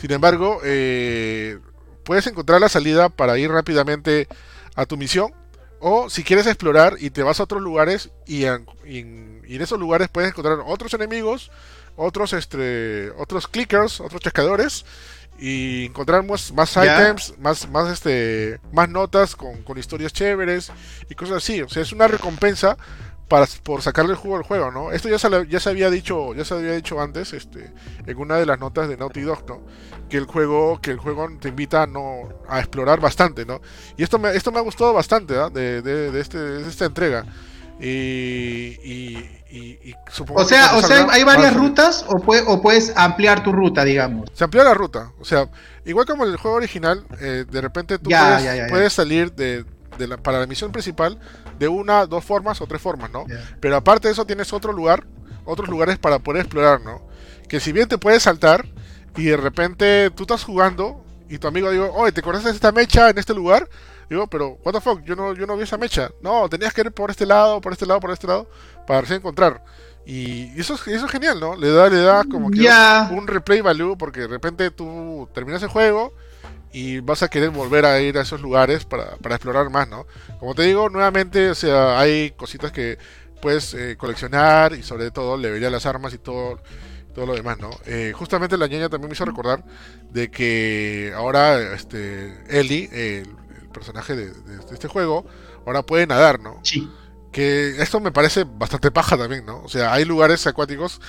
[0.00, 1.58] Sin embargo, eh,
[2.04, 4.28] puedes encontrar la salida para ir rápidamente
[4.76, 5.32] a tu misión
[5.80, 9.56] o si quieres explorar y te vas a otros lugares y en, y en- y
[9.56, 11.50] en esos lugares puedes encontrar otros enemigos,
[11.96, 14.84] otros este, otros clickers, otros chascadores
[15.38, 20.70] y encontrar más, más items, más, más este, más notas con, con historias chéveres
[21.08, 21.62] y cosas así.
[21.62, 22.76] O sea, es una recompensa
[23.30, 24.90] para, por sacarle el jugo al juego, ¿no?
[24.90, 27.72] Esto ya se, ya se había dicho, ya se había dicho antes, este,
[28.04, 29.62] en una de las notas de Naughty Dog, ¿no?
[30.10, 33.62] Que el juego, que el juego te invita a no, a explorar bastante, ¿no?
[33.96, 35.48] Y esto me, esto me ha gustado bastante, ¿ah?
[35.48, 37.24] de, de, de este, de esta entrega.
[37.80, 42.18] Y, y, y- y supongo O que sea, cuando o sea, hay varias rutas o,
[42.20, 44.30] puede- o puedes ampliar tu ruta, digamos.
[44.34, 45.12] Se amplió la ruta.
[45.20, 45.48] O sea,
[45.84, 48.68] igual como en el juego original, eh, de repente tú Ya, puedes, ya, ya, ya.
[48.70, 49.64] puedes salir de,
[49.98, 51.18] de la, para la misión principal
[51.58, 53.26] de una, dos formas o tres formas, ¿no?
[53.28, 53.36] Ya.
[53.60, 55.04] Pero aparte de eso tienes otro lugar,
[55.44, 57.02] otros lugares para poder explorar, ¿no?
[57.48, 58.66] Que si bien te puedes saltar
[59.16, 63.10] y de repente tú estás jugando y tu amigo digo, oye, ¿te conoces esta mecha
[63.10, 63.68] en este lugar?
[64.10, 66.10] Digo, pero, what the fuck, yo no, yo no vi esa mecha.
[66.20, 68.50] No, tenías que ir por este lado, por este lado, por este lado,
[68.84, 69.62] para recién encontrar.
[70.04, 71.54] Y eso es, eso es genial, ¿no?
[71.54, 72.68] Le da, le da como que
[73.12, 76.12] un replay value porque de repente tú terminas el juego
[76.72, 80.06] y vas a querer volver a ir a esos lugares para, para explorar más, ¿no?
[80.40, 82.98] Como te digo, nuevamente, o sea, hay cositas que
[83.40, 86.60] puedes eh, coleccionar y sobre todo le vería las armas y todo,
[87.14, 87.70] todo lo demás, ¿no?
[87.86, 89.62] Eh, justamente la ñaña también me hizo recordar
[90.10, 93.39] de que ahora este Ellie, el, el
[93.72, 95.24] personaje de, de- de este juego,
[95.66, 96.60] ahora puede nadar, ¿no?
[96.62, 96.88] Sí.
[97.32, 99.62] Que esto me parece bastante paja también, ¿no?
[99.62, 101.00] O sea, hay lugares acuáticos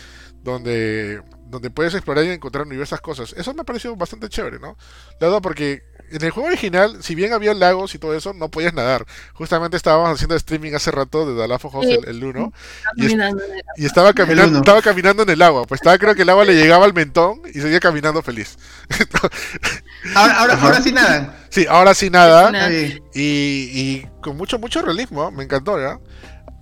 [0.43, 3.33] donde, donde puedes explorar y encontrar diversas cosas.
[3.37, 4.77] Eso me ha parecido bastante chévere, ¿no?
[5.19, 8.73] Dado porque en el juego original, si bien había lagos y todo eso, no podías
[8.73, 9.05] nadar.
[9.33, 11.93] Justamente estábamos haciendo streaming hace rato de The Last of Us, Sí.
[11.93, 12.53] el, el 1,
[12.95, 13.43] y, es- Caminando.
[13.77, 14.59] y estaba caminando, uno.
[14.59, 15.63] estaba caminando en el agua.
[15.65, 18.57] Pues estaba, creo que el agua le llegaba al mentón y seguía caminando feliz.
[20.15, 21.35] Ahora, ahora, ahora sí nadan.
[21.49, 22.51] sí, ahora sí nada.
[22.51, 22.71] Nada.
[22.71, 25.99] Y, y con mucho, mucho realismo, me encantó, ¿ya?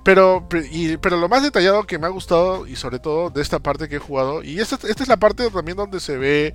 [0.03, 3.41] Pero, pe- y- pero lo más detallado que me ha gustado, y sobre todo de
[3.41, 6.53] esta parte que he jugado, y esta, esta es la parte también donde se ve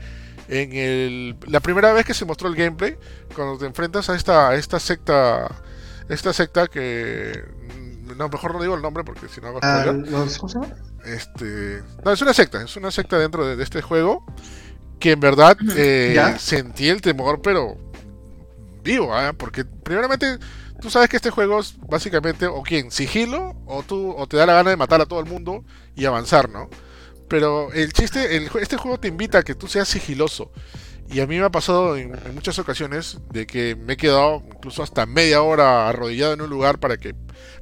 [0.49, 2.97] en el, la primera vez que se mostró el gameplay,
[3.35, 5.63] cuando te enfrentas a esta, a esta secta,
[6.09, 9.85] esta secta que, mm, no, mejor no digo el nombre porque si no hago Ah,
[9.85, 10.75] spoiler.
[11.05, 14.25] Este, no, es una secta, es una secta dentro de, de este juego
[14.99, 17.77] que en verdad eh, sentí el temor, pero
[18.83, 19.35] vivo, ¿ah?
[19.37, 20.39] porque primeramente
[20.81, 24.47] tú sabes que este juego es básicamente o quién, sigilo o tú o te da
[24.47, 26.69] la gana de matar a todo el mundo y avanzar, ¿no?
[27.29, 30.53] Pero el chiste, el este juego te invita a que tú seas sigiloso.
[31.11, 34.83] Y a mí me ha pasado en, muchas ocasiones de que me he quedado incluso
[34.83, 37.15] hasta media hora arrodillado en un lugar para que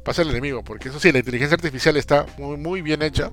[0.04, 0.62] pase el enemigo.
[0.62, 3.30] Porque eso sí, la inteligencia artificial está muy, muy bien hecha.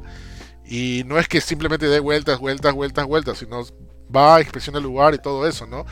[0.66, 3.66] Y no es que simplemente dé vueltas, vueltas, vueltas, vueltas, sino
[4.16, 5.86] va, inspecciona el lugar y todo eso, ¿no?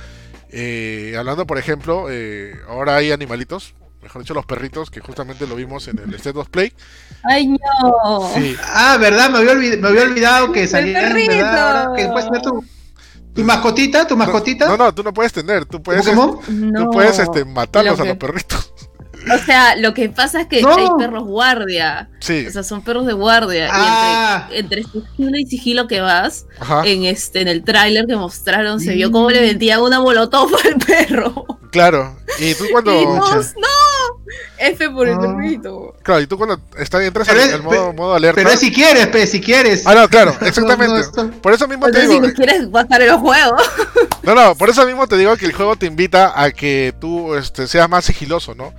[0.49, 3.75] Eh, hablando, por ejemplo, eh, ahora hay animalitos,
[4.07, 6.71] mejor dicho, los perritos, que justamente lo vimos en el State of Play.
[7.23, 8.31] Ay, no.
[8.35, 9.29] Sí, Ah, ¿verdad?
[9.29, 11.33] Me había, olvid- me había olvidado que perrito.
[11.33, 11.87] ¿verdad?
[11.87, 12.65] Ahora que puedes tener tu,
[13.35, 14.67] tu mascotita, tu mascotita.
[14.67, 16.39] No, no, tú no puedes tener, tú ¿Tu puedes, Pokémon?
[16.71, 16.85] No.
[16.85, 18.73] tú puedes este, matarlos Lo a los perritos.
[19.29, 20.73] O sea, lo que pasa es que No.
[20.73, 22.09] hay perros guardia.
[22.21, 23.67] Sí, O sea, son perros de guardia.
[23.73, 24.47] Ah.
[24.49, 28.15] Y entre, entre sigilo y sigilo que vas, ajá, en este, en el tráiler que
[28.15, 29.11] mostraron, se vio Mm.
[29.11, 31.45] cómo le vendía una molotov al perro.
[31.71, 32.15] claro.
[32.39, 33.25] Y tú cuando, Y no.
[34.57, 35.95] F por el perrito.
[36.03, 38.41] claro, y tú cuando estás, entras al al modo, modo alerta.
[38.41, 39.85] Pero es si quieres, pe, si quieres.
[39.85, 40.93] Ah, no, claro, exactamente.
[40.93, 43.57] no, esto- Por eso mismo te digo, si no quieres pasar el juego.
[44.23, 47.33] No, no, por eso mismo te digo que el juego te invita a que tú
[47.35, 48.73] este, seas más sigiloso, ¿no?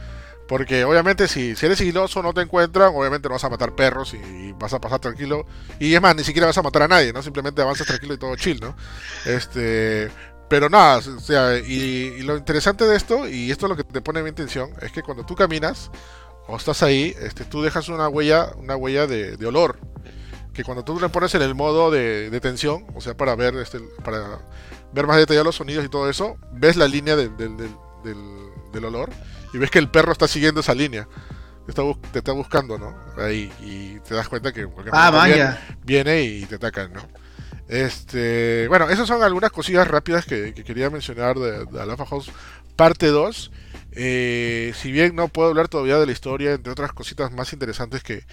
[0.46, 4.14] Porque obviamente si, si eres sigiloso no te encuentran, obviamente no vas a matar perros
[4.14, 5.46] y, vas a pasar tranquilo.
[5.78, 7.22] Y es más, ni siquiera vas a matar a nadie, ¿no?
[7.22, 8.74] Simplemente avanzas tranquilo y todo chill, ¿no?
[9.24, 10.10] Este...
[10.48, 13.84] Pero nada, o sea, y, y lo interesante de esto, y esto es lo que
[13.84, 15.90] te pone en mi intención, es que cuando tú caminas
[16.46, 19.78] o estás ahí, este, tú dejas una huella, una huella de, de olor.
[20.54, 23.54] Que cuando tú le pones en el modo de, de tensión, o sea, para ver,
[23.56, 24.40] este, para
[24.92, 29.10] ver más detallados los sonidos y todo eso, ves la línea del, del, olor
[29.52, 31.06] y ves que el perro está siguiendo esa línea.
[31.66, 32.96] Te está, bus- te está buscando, ¿no?
[33.18, 35.78] Ahí, y te das cuenta que en cualquier Ah, momento viene- vaya.
[35.84, 37.02] viene y te atacan, ¿no?
[37.68, 42.30] Este, bueno, esas son algunas cosillas rápidas que, que quería mencionar de, de Alpha House
[42.76, 43.50] parte 2.
[43.92, 48.02] Eh, si bien no puedo hablar todavía de la historia, entre otras cositas más interesantes
[48.02, 48.24] que...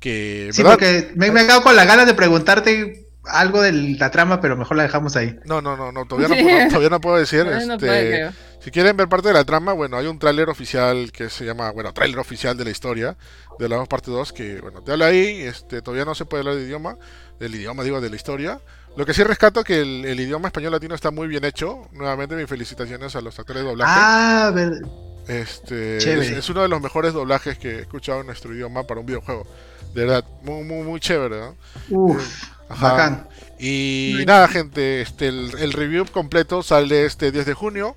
[0.00, 0.72] que Sí, ¿verdad?
[0.78, 4.56] porque me, me he quedado con las ganas de preguntarte algo de la trama, pero
[4.56, 5.38] mejor la dejamos ahí.
[5.44, 7.44] No, no, no, no, todavía no, puedo- todavía no puedo decir.
[7.44, 8.30] No, no este, puede.
[8.60, 11.70] Si quieren ver parte de la trama, bueno, hay un tráiler oficial que se llama,
[11.70, 13.16] bueno, tráiler oficial de la historia
[13.58, 16.56] de la parte 2 que, bueno, te habla ahí, este, todavía no se puede hablar
[16.56, 16.96] de idioma,
[17.38, 18.60] del idioma, digo, de la historia.
[18.96, 21.88] Lo que sí rescato que el, el idioma español latino está muy bien hecho.
[21.92, 23.92] Nuevamente mis felicitaciones a los actores de doblaje.
[23.92, 24.72] Ah, ver-
[25.28, 29.00] este, es, es uno de los mejores doblajes que he escuchado en nuestro idioma para
[29.00, 29.46] un videojuego.
[29.94, 31.56] De verdad, muy, muy, muy chévere, ¿no?
[31.88, 32.86] uf, Ajá.
[32.88, 33.28] bacán.
[33.58, 37.96] Y nada, gente, este, el, el review completo sale este 10 de junio,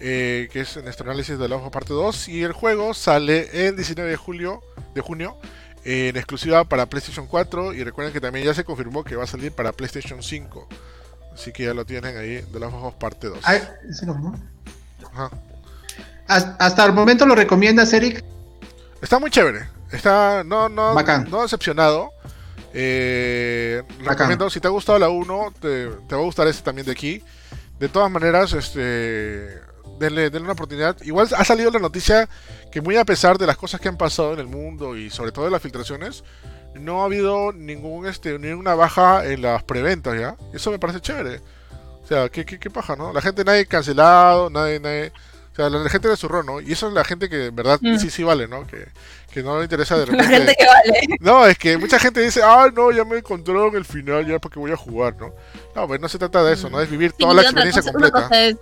[0.00, 3.76] eh, que es nuestro análisis de la hoja parte 2, y el juego sale el
[3.76, 4.62] 19 de julio,
[4.94, 5.36] de junio,
[5.84, 9.26] en exclusiva para PlayStation 4, y recuerden que también ya se confirmó que va a
[9.26, 10.68] salir para PlayStation 5.
[11.34, 13.38] Así que ya lo tienen ahí, de las hojas parte 2.
[13.44, 14.34] Ay, ¿ese no, no?
[15.12, 15.30] Ajá.
[16.26, 18.24] Has- Hasta el momento lo recomiendas, Eric.
[19.00, 19.68] Está muy chévere.
[19.92, 21.28] Está no no Bacán.
[21.30, 22.10] no decepcionado.
[22.74, 26.84] Eh, recomiendo si te ha gustado la 1, te, te va a gustar este también
[26.86, 27.22] de aquí.
[27.78, 29.58] De todas maneras, este
[29.98, 30.96] denle, denle una oportunidad.
[31.02, 32.28] Igual ha salido la noticia
[32.70, 35.32] que muy a pesar de las cosas que han pasado en el mundo y sobre
[35.32, 36.24] todo de las filtraciones,
[36.74, 40.36] no ha habido ningún este ninguna baja en las preventas, ¿ya?
[40.52, 41.40] Eso me parece chévere.
[42.02, 43.12] O sea, qué, qué, qué paja, ¿no?
[43.12, 45.12] La gente nadie cancelado, nadie, nadie
[45.52, 46.60] o sea, la gente de zurrón, ¿no?
[46.60, 47.98] Y eso es la gente que en verdad Mm.
[47.98, 48.64] sí, sí vale, ¿no?
[48.64, 48.86] Que,
[49.32, 50.36] que no le interesa de La repente.
[50.36, 51.00] gente que vale.
[51.20, 54.60] No, es que mucha gente dice, ah, no, ya me encontraron el final, ya porque
[54.60, 55.32] voy a jugar, ¿no?
[55.74, 56.80] No, pues no se trata de eso, ¿no?
[56.80, 58.28] Es vivir Sí, toda la y otra experiencia cosa- una completa.
[58.28, 58.56] cosa es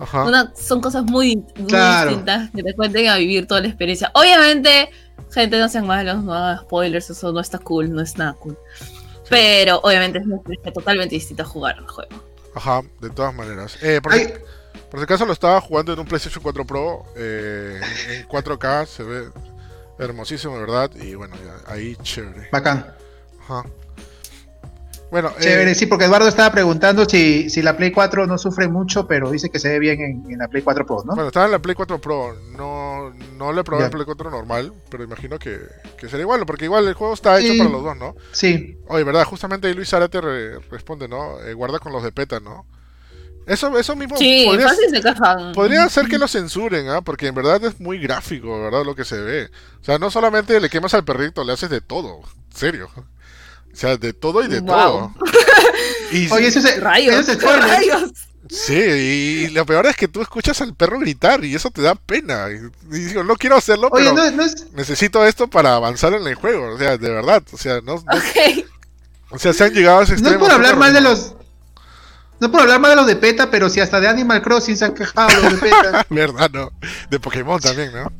[0.00, 0.24] Ajá.
[0.24, 2.10] Una- son cosas muy, muy Claro.
[2.10, 4.10] distintas que te cuenten a vivir toda la experiencia.
[4.14, 4.90] Obviamente,
[5.30, 8.58] gente, no sean malos, no hagan spoilers, eso no está cool, no es nada cool.
[9.28, 12.10] Pero obviamente es una experiencia totalmente distinta a jugar el juego.
[12.54, 13.78] Ajá, de todas maneras.
[13.82, 14.32] Eh, por, Ay, si,
[14.90, 19.02] por si acaso lo estaba jugando en un PlayStation 4 Pro eh, en 4K, se
[19.04, 19.28] ve
[19.98, 20.90] hermosísimo, de verdad.
[20.96, 22.48] Y bueno, ya, ahí chévere.
[22.52, 22.92] bacán.
[23.42, 23.64] Ajá.
[25.12, 28.66] Bueno, Chévere, eh, sí, porque Eduardo estaba preguntando si, si la Play 4 no sufre
[28.66, 31.14] mucho, pero dice que se ve bien en, en la Play 4 Pro, ¿no?
[31.14, 32.34] bueno, estaba en la Play 4 Pro.
[32.56, 35.60] No, no le probé en Play 4 normal, pero imagino que,
[35.98, 37.58] que será igual, porque igual el juego está hecho Sí.
[37.58, 38.16] para los dos, ¿no?
[38.32, 39.26] Sí, Oye, ¿verdad?
[39.26, 41.38] Justamente ahí Luis Zárate re- responde, ¿no?
[41.42, 42.64] Eh, guarda con los de PETA, ¿no?
[43.46, 45.02] Eso, eso mismo Sí, podría, fácil se
[45.52, 47.02] podría ser que lo censuren, ¿ah?
[47.02, 48.84] Porque en verdad es muy gráfico, ¿verdad?
[48.84, 49.50] Lo que se ve.
[49.80, 52.20] O sea, no solamente le quemas al perrito, le haces de todo.
[52.50, 52.88] En serio.
[53.72, 54.68] O sea, de todo y de Wow.
[54.68, 55.14] todo.
[56.12, 57.60] Y, Oye, ese es, Rayos, ese es spoiler.
[57.62, 58.10] rayos.
[58.50, 61.94] Sí, y lo peor es que tú escuchas al perro gritar y eso te da
[61.94, 62.48] pena.
[62.50, 66.12] Y, y digo, no quiero hacerlo, Oye, pero no, no es, necesito esto para avanzar
[66.12, 66.74] en el juego.
[66.74, 67.42] O sea, de verdad.
[67.50, 68.02] O sea, no, no-
[69.30, 70.44] o sea se han llegado a ese no es extremo.
[70.44, 71.34] por hablar mal de los.
[72.40, 74.84] No por hablar mal de los de PETA, pero si hasta de Animal Crossing se
[74.84, 76.06] han quejado los de PETA.
[76.10, 76.72] ¿Verdad, no?
[77.08, 78.12] De Pokémon también, ¿no?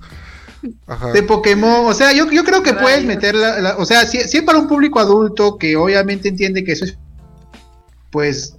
[0.86, 1.12] Ajá.
[1.12, 3.06] de Pokémon, o sea, yo, yo creo que puedes Rayos.
[3.06, 6.72] meter la, o sea, si, si es para un público adulto que obviamente entiende que
[6.72, 6.96] eso es,
[8.10, 8.54] pues,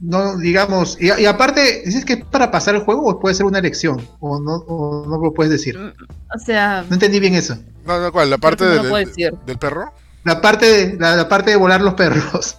[0.00, 3.46] no, digamos, y, y aparte, ¿dices que es para pasar el juego o puede ser
[3.46, 4.06] una elección?
[4.20, 5.78] O no, o no lo puedes decir.
[5.78, 7.56] O sea, No entendí bien eso.
[7.86, 8.30] No, no, ¿cuál?
[8.30, 9.34] ¿La parte no del, lo puedo del- decir.
[9.46, 9.92] del perro?
[10.24, 12.56] La parte de, la, la parte de volar los perros.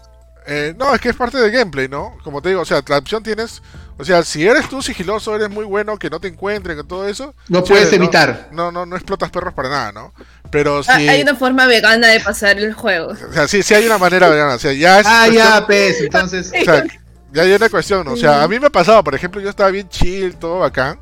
[0.48, 2.18] Eh, no, es que es parte del gameplay, ¿no?
[2.24, 3.62] Como te digo, o sea, la opción tienes.
[3.98, 7.08] O sea, si eres tú sigiloso, eres muy bueno, que no te encuentren, que todo
[7.08, 7.34] eso.
[7.48, 7.96] Chévere, puedes ¿no?
[7.96, 8.50] evitar.
[8.52, 10.14] No, no, no explotas perros para nada, ¿no?
[10.50, 10.90] Pero sí.
[10.92, 13.10] Ah, Hay una forma vegana de pasar el juego.
[13.30, 14.56] O sea, sí, sí hay una manera vegana.
[14.56, 15.06] O sea, ya es.
[15.08, 16.52] Ah, cuestión- ya, pues, entonces.
[16.62, 16.84] O sea,
[17.32, 18.14] ya hay una cuestión, ¿no?
[18.14, 21.00] O sea, a mí me ha pasado, por ejemplo, yo estaba bien chill, todo bacán.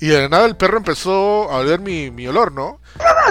[0.00, 2.80] Y de la nada el perro empezó a oler mi, mi olor, ¿no?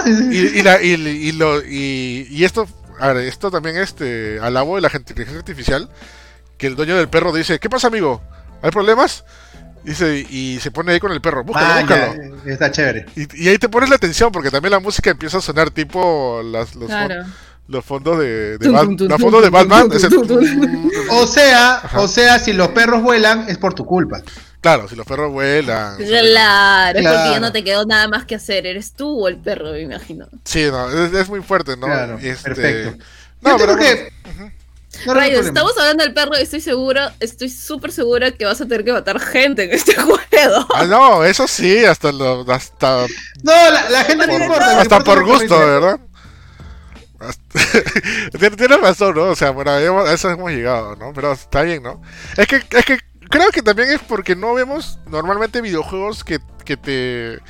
[0.06, 2.66] Y, y, la- y- y lo, y, y esto,
[3.02, 5.88] a ver, esto también este, alabo de la gente- inteligencia artificial,
[6.58, 8.22] que el dueño del perro dice, ¿qué pasa amigo?
[8.62, 9.24] ¿Hay problemas?
[9.84, 12.36] Dice, y se pone ahí con el perro, búscalo, Ah, búscalo.
[12.46, 13.06] ya, está chévere.
[13.16, 16.40] Y, y ahí te pones la atención, porque también la música empieza a sonar tipo
[16.44, 17.26] las, los, fon-
[17.66, 19.88] los fondos de, de Tum, Bat- tum, tum, los tum, fondos de Batman.
[21.10, 22.00] O sea, Ajá.
[22.00, 24.20] o sea, si los perros vuelan es por tu culpa.
[24.62, 25.96] Claro, si los perros vuelan.
[25.98, 28.64] Claro, es porque ya no te quedó nada más que hacer.
[28.64, 30.28] Eres tú o el perro, me imagino.
[30.44, 31.86] Sí, no, es, es muy fuerte, ¿no?
[31.88, 33.04] Claro, este- perfecto.
[33.40, 34.12] No, pero que-
[35.04, 38.84] No, estamos hablando del perro y estoy segura, estoy súper segura que vas a tener
[38.84, 40.66] que matar gente en este juego.
[40.74, 43.06] Ah, no, eso sí, hasta lo, hasta,
[43.42, 44.66] No, la, la gente no Hasta importa.
[44.80, 45.58] hasta importa por gusto.
[45.58, 46.00] ¿verdad?
[48.56, 49.24] Tienes razón, ¿no?
[49.24, 51.12] O sea, bueno, eso hemos llegado, ¿no?
[51.12, 52.00] Pero está bien, ¿no?
[52.36, 52.98] Es que, es que
[53.32, 57.40] creo que también es porque no vemos normalmente videojuegos que, que te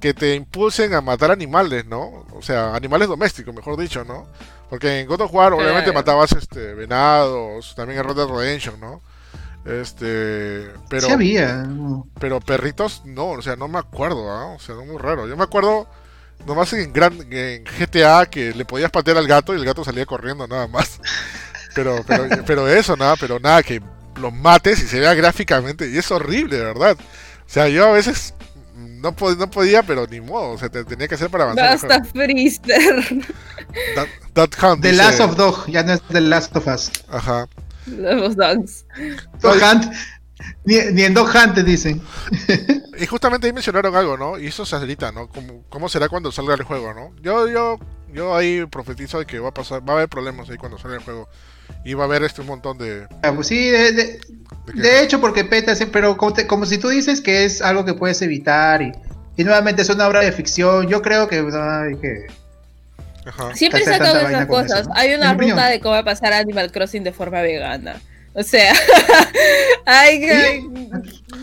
[0.00, 2.26] que te impulsen a matar animales, ¿no?
[2.34, 4.28] O sea, animales domésticos, mejor dicho, ¿no?
[4.68, 9.00] Porque en God of War obviamente matabas este venados, también en Red Dead Redemption, ¿no?
[9.64, 11.66] Este, pero Sí había.
[12.20, 14.48] pero perritos no, o sea, no me acuerdo, ¿ah?
[14.48, 15.26] O sea, no muy raro.
[15.26, 15.88] Yo me acuerdo
[16.46, 20.04] nomás en, gran, en GTA que le podías patear al gato y el gato salía
[20.04, 21.00] corriendo nada más.
[21.74, 23.82] Pero, pero, pero eso, nada, pero nada, que
[24.18, 25.88] los mates y se vea gráficamente.
[25.90, 26.96] Y es horrible, de verdad.
[27.00, 28.34] O sea, yo a veces
[28.76, 30.50] no, pod- no podía, pero ni modo.
[30.52, 31.88] O sea, te tenía que hacer para avanzar.
[31.88, 33.24] Basta, Freezer.
[33.94, 36.90] That, That Hunt, The dice- Last of Dog, ya no es The Last of Us.
[37.08, 37.48] Ajá.
[37.86, 38.86] Los dogs.
[39.40, 39.92] Dog Hunt.
[40.64, 42.00] Ni, ni en Dog Hunt te dicen.
[42.96, 44.38] Y justamente ahí mencionaron algo, ¿no?
[44.38, 45.26] Y eso se acelita, ¿no?
[45.26, 47.10] ¿Cómo, cómo será cuando salga el juego, ¿no?
[47.20, 47.80] Yo, yo,
[48.12, 50.98] yo ahí profetizo de que va a pasar, va a haber problemas ahí cuando salga
[50.98, 51.28] el juego.
[51.84, 53.06] Y va a haber este un montón de...
[53.22, 56.46] Ah, pues sí, de, de- de que- de hecho, porque PETA, sí, pero como, te-
[56.46, 58.92] como si tú dices que es algo que puedes evitar y,
[59.36, 62.26] y nuevamente es una obra de ficción, yo creo que no hay que...
[63.26, 63.54] Ajá.
[63.54, 64.80] Siempre sacan esas cosas.
[64.80, 64.94] eso, ¿no?
[64.96, 65.56] Hay una opinión.
[65.58, 68.00] ruta de cómo pasar Animal Crossing de forma vegana.
[68.34, 68.74] O sea,
[69.86, 70.62] hay que.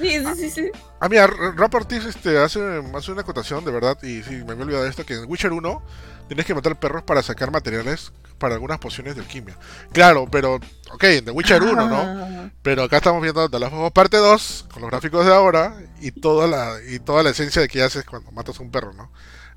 [0.02, 0.72] Sí, sí, sí, sí.
[1.00, 2.60] Ah, mira, R- Rap Ortiz este, hace,
[2.96, 5.52] hace una acotación de verdad, y sí, me había olvidado de esto, que en Witcher
[5.54, 5.82] 1
[6.28, 9.56] tienes que matar perros para sacar materiales para algunas pociones de alquimia.
[9.94, 10.56] Claro, pero,
[10.92, 11.96] ok, en The Witcher 1, ¿no?
[11.96, 12.50] Ah.
[12.62, 15.76] Pero acá estamos viendo The Last of Us parte 2, con los gráficos de ahora,
[16.02, 18.92] y toda la, y toda la esencia de que haces cuando matas a un perro,
[18.94, 19.12] ¿no?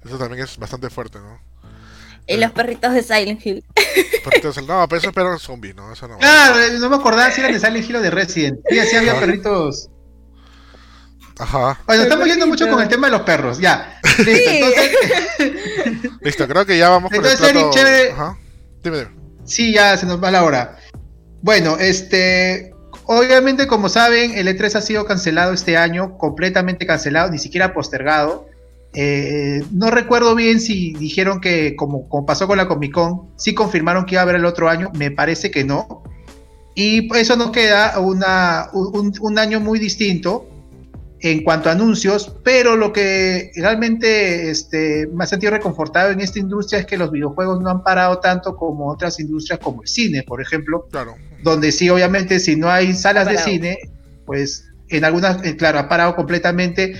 [0.04, 1.40] Eso también es bastante fuerte, ¿no?
[2.26, 3.64] Y los perritos de Silent Hill.
[4.24, 5.92] Perritos, no, pero esos perros zombies, ¿no?
[5.92, 6.18] Eso no.
[6.18, 8.60] Claro, eh, no me acordaba si eran de Silent Hill o de Resident.
[8.68, 9.88] Sí, así había perritos.
[11.38, 11.80] Ajá.
[11.86, 14.00] Bueno, estamos yendo mucho con el tema de los perros, ya.
[14.18, 14.44] Listo, Sí.
[14.46, 17.70] entonces, Listo, creo que ya vamos con el Eric, plato.
[17.72, 18.12] chévere.
[18.12, 18.38] Ajá.
[19.44, 20.76] Sí, ya se nos va la hora.
[21.42, 22.72] Bueno, este,
[23.04, 28.46] obviamente como saben, el E3 ha sido cancelado este año, completamente cancelado, ni siquiera postergado.
[28.94, 34.06] Eh, no recuerdo bien si dijeron que, como, pasó con la Comic Con, sí confirmaron
[34.06, 36.02] que iba a haber el otro año, me parece que no.
[36.74, 40.48] Y eso nos queda un año muy distinto,
[41.24, 46.38] en cuanto a anuncios, pero lo que realmente este, me ha sentido reconfortado en esta
[46.38, 50.22] industria es que los videojuegos no han parado tanto como otras industrias como el cine,
[50.22, 51.14] por ejemplo, Claro.
[51.42, 53.78] donde sí, obviamente, si no hay salas de cine,
[54.26, 56.94] pues en algunas, eh, claro, ha parado completamente.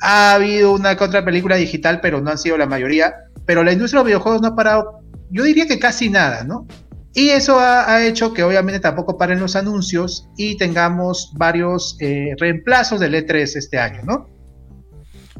[0.00, 3.16] Ha habido una que otra película digital, pero no han sido la mayoría.
[3.46, 5.00] Pero la industria de los videojuegos no ha parado,
[5.30, 6.68] yo diría que casi nada, ¿no?
[7.16, 12.34] Y eso ha, ha hecho que obviamente tampoco paren los anuncios y tengamos varios eh,
[12.38, 14.28] reemplazos del E3 este año, ¿no?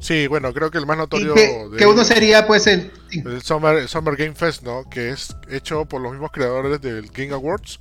[0.00, 2.90] Sí, bueno, creo que el más notorio que, de que uno sería pues el...
[3.10, 4.88] El Summer, el Summer Game Fest, ¿no?
[4.88, 7.78] Que es hecho por los mismos creadores del Game Awards.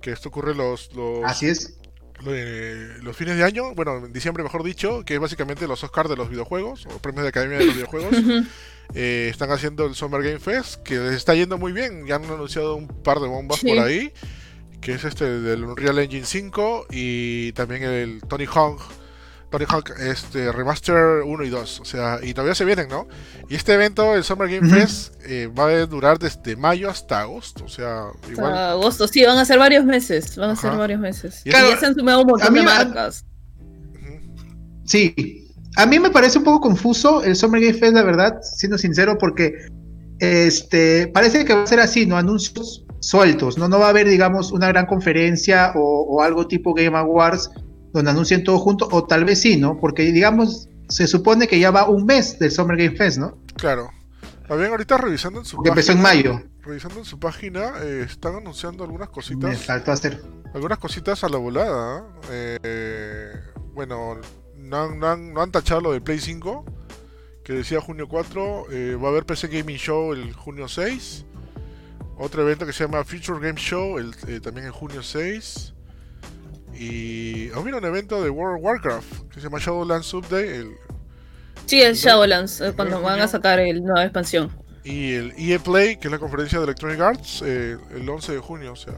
[0.00, 1.78] Que esto ocurre los, los, Así es.
[2.26, 6.08] eh, los fines de año, bueno, en diciembre mejor dicho, que es básicamente los Oscars
[6.08, 8.16] de los videojuegos, o premios de Academia de los videojuegos.
[8.94, 12.06] Eh, están haciendo el Summer Game Fest, que les está yendo muy bien.
[12.06, 13.68] Ya han anunciado un par de bombas Sí.
[13.68, 14.12] por ahí.
[14.80, 18.80] Que es este del Unreal Engine 5 y también el Tony Hawk.
[19.50, 21.80] Tony Hawk este, Remaster 1 y 2.
[21.80, 23.06] O sea, y todavía se vienen, ¿no?
[23.48, 24.68] Y este evento, el Summer Game.
[24.68, 27.64] Fest, eh, va a durar desde mayo hasta agosto.
[27.64, 28.52] O sea, igual.
[28.52, 30.36] Hasta agosto, sí, van a ser varios meses.
[30.36, 31.42] Van a ser varios meses.
[31.44, 33.24] Y Y ya se han sumado un montón de marcas.
[34.84, 35.45] Sí,
[35.76, 39.16] a mí me parece un poco confuso el Summer Game Fest, la verdad, siendo sincero,
[39.18, 39.54] porque
[40.18, 42.16] este parece que va a ser así, ¿no?
[42.16, 43.68] Anuncios sueltos, ¿no?
[43.68, 47.50] No va a haber, digamos, una gran conferencia o, o algo tipo Game Awards
[47.92, 49.78] donde anuncien todo junto, o tal vez sí, ¿no?
[49.78, 53.38] Porque, digamos, se supone que ya va un mes del Summer Game Fest, ¿no?
[53.56, 53.90] Claro.
[54.48, 56.40] También ahorita revisando en su Que empezó en mayo.
[56.62, 59.58] Revisando en su página, eh, están anunciando algunas Me cositas.
[59.64, 60.22] faltó hacer.
[60.54, 62.04] algunas cositas a la volada.
[62.30, 62.58] ¿eh?
[62.62, 63.32] Eh,
[63.74, 64.16] bueno,
[64.68, 66.64] no han, no han- no han tachado lo de Play 5,
[67.44, 68.66] que decía junio 4.
[68.70, 71.24] eh, va a haber PC Gaming Show el junio 6.
[72.18, 75.74] Otro evento que se llama Future Game Show el, eh, también en junio 6.
[76.78, 80.56] Y aún viene un evento de World of Warcraft que se llama Shadowlands Update.
[80.56, 80.72] El,
[81.64, 84.50] Sí, el Shadowlands, eh, cuando ¿En van a sacar el nueva expansión.
[84.84, 88.38] y el EA Play, que es la conferencia de Electronic Arts, eh, el 11 de
[88.38, 88.72] junio.
[88.72, 88.94] O sea,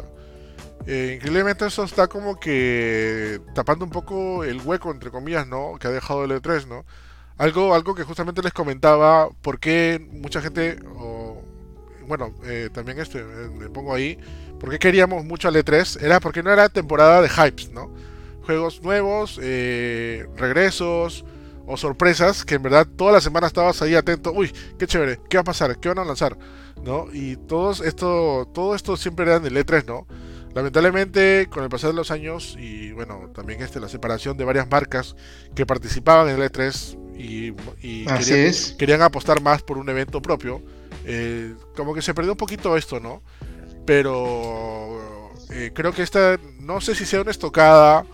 [0.87, 5.77] eh, increíblemente eso está como que tapando un poco el hueco, entre comillas, ¿no?
[5.79, 6.85] Que ha dejado el E3, ¿no?
[7.37, 11.43] Algo, algo que justamente les comentaba, por qué mucha gente, o,
[12.07, 14.19] bueno, eh, también este, eh, me pongo ahí,
[14.59, 17.93] por qué queríamos mucho al E3, era porque no era temporada de hypes, ¿no?
[18.45, 21.25] Juegos nuevos, regresos
[21.67, 25.37] o sorpresas, que en verdad toda la semana estabas ahí atento, uy, qué chévere, qué
[25.37, 26.37] va a pasar, qué van a lanzar,
[26.83, 27.09] ¿no?
[27.13, 30.07] Y todos esto, todo esto siempre era en el E3, ¿no?
[30.55, 34.69] Lamentablemente, con el pasar de los años y bueno, también este, la separación de varias
[34.69, 35.15] marcas
[35.55, 37.55] que participaban en el E3 y,
[37.87, 38.75] y Así querían, es.
[38.79, 40.63] querían apostar más por un evento propio,
[41.05, 43.23] eh, como que se perdió un poquito esto, ¿no?
[43.85, 48.05] Pero eh, creo que esta, no sé si sea una estocada,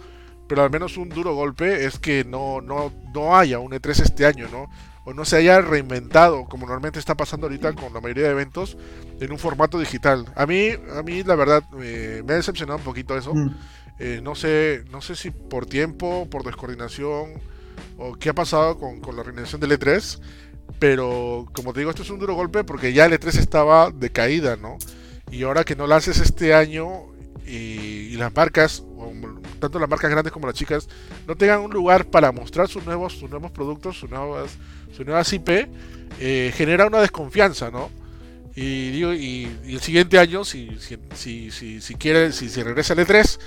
[0.49, 4.27] pero al menos un duro golpe es que no, no, no haya un E3 este
[4.27, 4.69] año, ¿no?
[5.05, 8.77] O no se haya reinventado, como normalmente está pasando ahorita con la mayoría de eventos,
[9.21, 10.27] en un formato digital.
[10.35, 13.35] A mí, a mí la verdad, eh, me ha decepcionado un poquito eso.
[13.35, 13.55] Mm.
[13.99, 17.35] Eh, no sé, no sé si por tiempo, por descoordinación
[17.97, 20.21] o qué ha pasado con, con la organización del E3,
[20.79, 24.11] pero como te digo, esto es un duro golpe porque ya el E3 estaba de
[24.11, 24.79] caída, ¿no?
[25.31, 27.07] Y ahora que no lances este año
[27.47, 29.13] y, y las marcas, o
[29.65, 30.89] tanto las marcas grandes como las chicas,
[31.27, 34.59] no tengan un lugar para mostrar sus nuevos, sus nuevos productos, sus nuevas,
[34.97, 35.69] sus nuevas IP,
[36.21, 37.91] eh, genera una desconfianza, ¿no?
[38.57, 42.93] Y, digo, y, el siguiente año, si, si, si, si, si quiere, si, si regresa
[42.95, 43.41] el E3,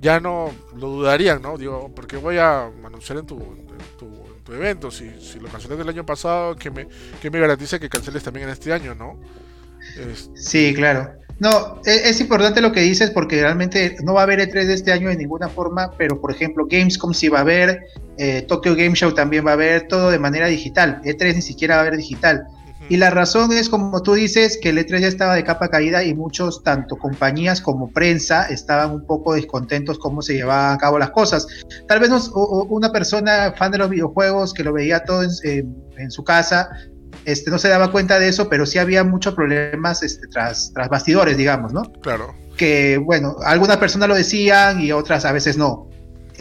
[0.00, 1.58] ya no lo dudarían, ¿no?
[1.58, 3.38] Digo, porque voy a anunciar en tu,
[3.98, 6.88] tu, tu evento, si, si lo cancelé del año pasado, que me,
[7.20, 9.20] que me garantiza que canceles también en este año, ¿no?
[9.94, 11.12] Es- Sí, claro.
[11.38, 14.74] No, e- es, importante lo que dices porque realmente no va a haber E3 de
[14.74, 18.74] este año de ninguna forma, pero por ejemplo Gamescom sí va a haber, eh, Tokyo
[18.74, 21.00] Game Show también va a haber, todo de manera digital.
[21.04, 22.46] E3 ni siquiera va a haber digital.
[22.48, 22.84] ujú.
[22.88, 26.02] Y la razón es, como tú dices, que el E3 ya estaba de capa caída
[26.04, 30.98] y muchos, tanto compañías como prensa, estaban un poco descontentos cómo se llevaban a cabo
[30.98, 31.46] las cosas.
[31.86, 35.30] Tal vez nos- o una persona fan de los videojuegos que lo veía todo en,
[35.44, 36.70] en- en su casa,
[37.26, 40.88] este, no se daba cuenta de eso, pero sí había muchos problemas este, tras, tras
[40.88, 41.82] bastidores, digamos, ¿no?
[42.00, 45.88] Claro, que, bueno, algunas personas lo decían y otras a veces no.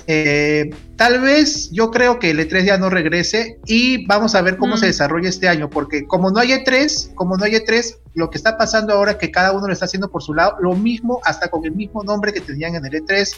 [0.08, 4.58] Eh, tal vez yo creo que el E3 ya no regrese y vamos a ver
[4.58, 4.78] cómo Mm.
[4.78, 8.38] se desarrolla este año, porque como no hay E3, como no hay E3, lo que
[8.38, 11.20] está pasando ahora es que cada uno lo está haciendo por su lado, lo mismo
[11.24, 13.36] hasta con el mismo nombre que tenían en el E3,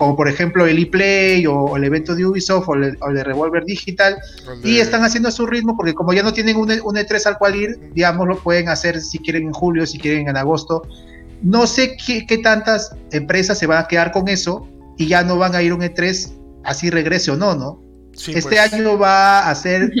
[0.00, 3.16] como por ejemplo el ePlay o, o el evento de Ubisoft o el, o el
[3.16, 4.16] de Revolver Digital,
[4.50, 7.26] el y están haciendo a su ritmo porque como ya no tienen un, un E3
[7.26, 10.80] al cual ir, digamos, lo pueden hacer si quieren en julio, si quieren en agosto.
[11.42, 15.36] No sé qué, qué tantas empresas se van a quedar con eso y ya no
[15.36, 16.32] van a ir a un E3
[16.64, 17.82] así regrese o no, ¿no?
[18.14, 18.72] Sí, este pues.
[18.72, 19.92] año va a ser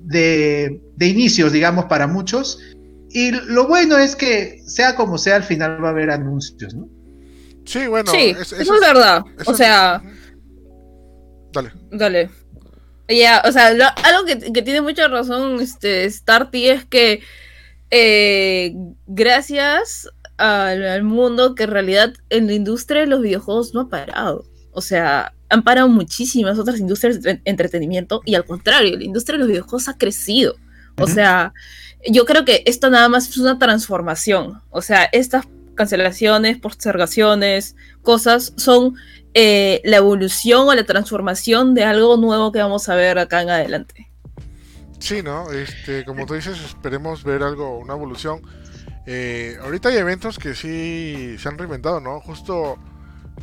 [0.00, 2.58] de, de inicios, digamos, para muchos.
[3.10, 6.88] Y lo bueno es que, sea como sea, al final va a haber anuncios, ¿no?
[7.64, 8.10] Sí, bueno.
[8.10, 9.24] sí, es- eso es verdad.
[9.38, 10.02] eso O es- sea,
[11.52, 11.72] Dale.
[11.92, 12.30] Dale.
[13.08, 17.20] Ya, o sea, lo- algo que, que tiene mucha razón este Starty es que
[17.90, 18.74] eh,
[19.06, 23.88] gracias al, al mundo que en realidad en la industria de los videojuegos no ha
[23.88, 24.44] parado.
[24.72, 29.40] O sea, han parado muchísimas otras industrias de entretenimiento y al contrario, la industria de
[29.40, 30.56] los videojuegos ha crecido.
[30.98, 31.52] O sea,
[32.08, 34.60] yo creo que esto nada más es una transformación.
[34.70, 38.94] O sea, estas cancelaciones, postergaciones, cosas son
[39.34, 43.50] eh, la evolución o la transformación de algo nuevo que vamos a ver acá en
[43.50, 44.10] adelante.
[45.00, 45.50] Sí, ¿no?
[45.50, 48.40] Este, como tú dices, esperemos ver algo, una evolución.
[49.06, 52.20] Eh, ahorita hay eventos que sí se han reinventado, ¿no?
[52.20, 52.78] Justo,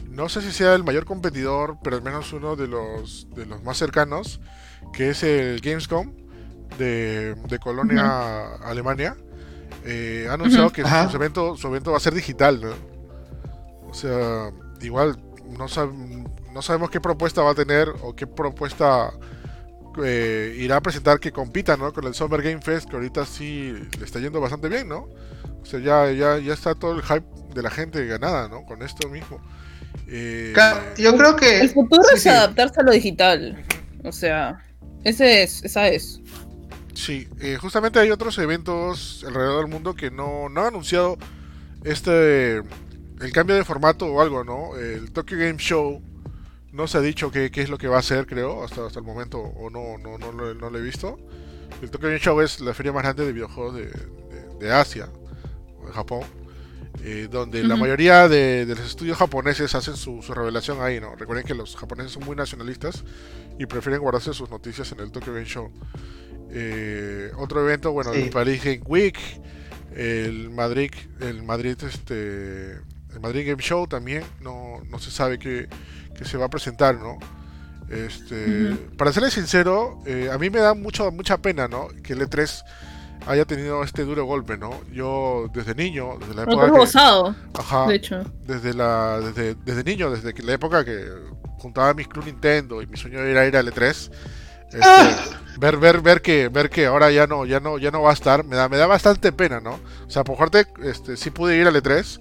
[0.10, 3.62] no sé si sea el mayor competidor, pero al menos uno de los, de los
[3.64, 4.40] más cercanos,
[4.94, 6.14] que es el Gamescom
[6.78, 9.16] de, de Colonia, Alemania.
[9.86, 10.76] Eh, ha anunciado Ujú.
[10.76, 11.10] que Ajá.
[11.10, 12.72] su evento, su evento va a ser digital, ¿no?
[13.90, 14.52] O sea,
[14.82, 15.18] igual
[15.58, 15.92] no, sab-
[16.54, 19.12] no sabemos qué propuesta va a tener o qué propuesta
[20.04, 21.92] eh, irá a presentar que compita ¿no?
[21.92, 25.10] con el Summer Game Fest, que ahorita sí le está yendo bastante bien, ¿no?
[25.62, 28.66] O sea, ya, ya, ya está todo el hype de la gente ganada, ¿no?
[28.66, 29.40] Con esto mismo.
[30.08, 30.54] Eh,
[30.98, 31.60] Yo creo que...
[31.60, 32.30] El futuro sí, es sí.
[32.30, 33.62] adaptarse a lo digital.
[34.04, 34.64] O sea,
[35.04, 36.20] ese es, esa es.
[37.02, 41.18] Sí, eh, justamente hay otros eventos alrededor del mundo que no, no han anunciado
[41.84, 44.76] este el cambio de formato o algo, ¿no?
[44.78, 46.00] El Tokyo Game Show
[46.72, 49.00] no se ha dicho qué, qué es lo que va a hacer, creo, hasta, hasta
[49.00, 51.18] el momento, o no, no, no, lo- no lo he visto.
[51.82, 55.10] El Tokyo Game Show es la feria más grande de videojuegos de, de- de Asia,
[55.82, 56.22] o de Japón,
[57.04, 61.16] eh, donde la mayoría de, de los estudios japoneses hacen su, su revelación ahí, ¿no?
[61.16, 63.04] Recuerden que los japoneses son muy nacionalistas
[63.60, 65.72] y prefieren guardarse sus noticias en el Tokyo Game Show.
[66.54, 68.24] Eh, otro evento, bueno, Sí.
[68.24, 69.18] el Paris Game Week,
[69.96, 70.92] el Madrid,
[71.22, 75.68] el Madrid, este, el Madrid Game Show también, no, no se sabe qué,
[76.18, 77.18] qué se va a presentar, ¿no?
[77.90, 78.76] Este.
[78.98, 81.90] Para serles sincero, eh, a mí me da mucho, mucha pena, ¿no?
[82.04, 82.64] Que el E3
[83.28, 84.82] haya tenido este duro golpe, ¿no?
[84.92, 88.24] Yo desde niño, desde la época que, gozado, ajá, de hecho.
[88.48, 91.06] desde la desde, desde niño, desde que la época que
[91.60, 94.10] juntaba mis Club Nintendo y mi sueño era ir al E3,
[94.74, 95.18] este, Ah.
[95.58, 98.14] ver ver ver que ver que ahora ya no ya no ya no va a
[98.14, 99.80] estar, me da me da bastante pena, ¿no?
[100.08, 102.20] O sea, por parte este sí pude ir al E3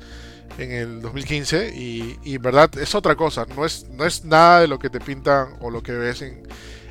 [0.59, 4.69] en el 2015 y, y verdad es otra cosa, no es no es nada de
[4.69, 6.43] lo que te pintan o lo que ves en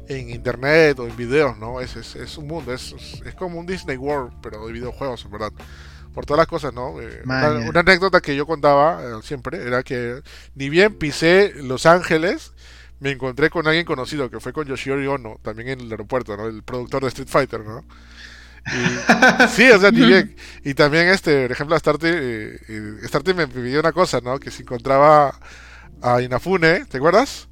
[0.08, 1.80] en internet o en videos, ¿no?
[1.82, 2.96] Es, es, es un mundo, es,
[3.26, 5.52] es- como un Disney World, pero de videojuegos, en verdad.
[6.16, 7.00] Por todas las cosas, ¿no?
[7.00, 7.22] Eh,
[7.70, 10.22] una anécdota que yo contaba eh, siempre era que
[10.56, 12.54] ni bien pisé Los Ángeles,
[13.00, 16.48] me encontré con alguien conocido, que fue con Yoshiori Ono, también en el aeropuerto, ¿no?
[16.48, 17.84] El productor de Street Fighter, ¿no?
[18.66, 20.36] Y, sí, o sea, ni bien.
[20.64, 24.40] Y también, este, por ejemplo, Starty, eh, eh, me pidió una cosa, ¿no?
[24.40, 25.40] Que si encontraba
[26.02, 27.48] a Inafune, ¿te acuerdas?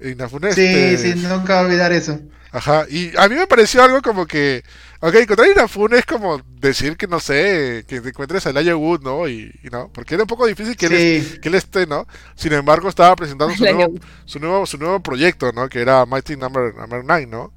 [0.00, 2.20] Inafune, Sí, este, sí, nunca voy a olvidar eso.
[2.58, 4.64] Ajá, y a mí me pareció algo como que,
[4.98, 8.74] ok, encontrar a Inafune es como decir que, no sé, que te encuentres a Elijah
[8.74, 9.28] Wood, ¿no?
[9.28, 12.06] Y, y no, porque era un poco difícil que, él, Sí, que él esté, ¿no?
[12.34, 13.94] Sin embargo, estaba presentando su nuevo,
[14.24, 15.68] su nuevo, su nuevo proyecto, ¿no?
[15.68, 17.52] Que era Mighty Number, Number 9, ¿no?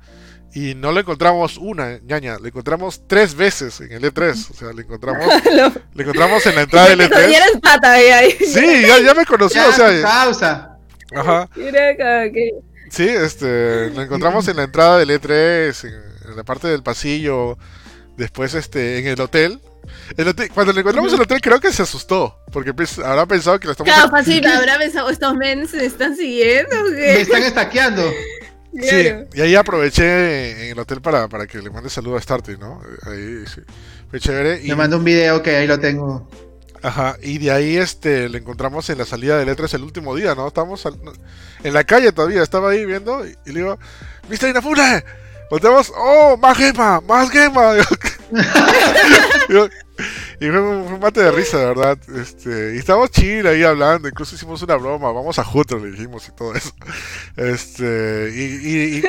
[0.53, 4.67] Y no lo encontramos una, ñaña, lo encontramos tres veces en el E3, o sea,
[4.73, 7.23] lo encontramos, Lo- lo encontramos en la entrada del Ya E3.
[7.23, 8.31] eres pata ahí, ahí.
[8.39, 10.77] Sí, ya, ya me conoció, ya, o sea, causa.
[11.15, 11.49] ajá.
[11.55, 12.51] Mira acá, que-
[12.91, 17.57] Sí, este, lo encontramos en la entrada del E3, en, en la parte del pasillo,
[18.17, 19.59] después este, en el hotel.
[20.17, 23.25] El hotel- Cuando lo encontramos en el hotel creo que se asustó, porque pues, habrá
[23.25, 23.93] pensado que lo estamos...
[23.93, 28.03] Claro, fácil, habrá pensado, estos men se están siguiendo, Me están estaqueando.
[28.73, 32.57] Sí, y ahí aproveché en el hotel para, para que le mande saludo a Starty,
[32.57, 32.81] ¿no?
[33.03, 33.61] Ahí sí,
[34.09, 34.61] fue chévere.
[34.63, 36.29] Y, Me mandó un video que ahí lo tengo.
[36.83, 40.35] Ajá, y de ahí este, le encontramos en la salida del E3 el último día,
[40.35, 40.47] ¿no?
[40.47, 40.99] Estábamos al-
[41.63, 43.79] en la calle todavía, estaba ahí viendo y, y le digo,
[44.29, 44.49] Mr.
[44.49, 45.03] Inafune,
[45.49, 47.73] volteamos, oh, más gema, más gema.
[50.39, 51.97] Y fue un, mate de risa, de verdad.
[52.19, 56.27] Este, y estábamos chill ahí hablando, incluso hicimos una broma, vamos a Jutro, le dijimos
[56.27, 56.71] y todo eso.
[57.37, 59.03] Este, y, y- y-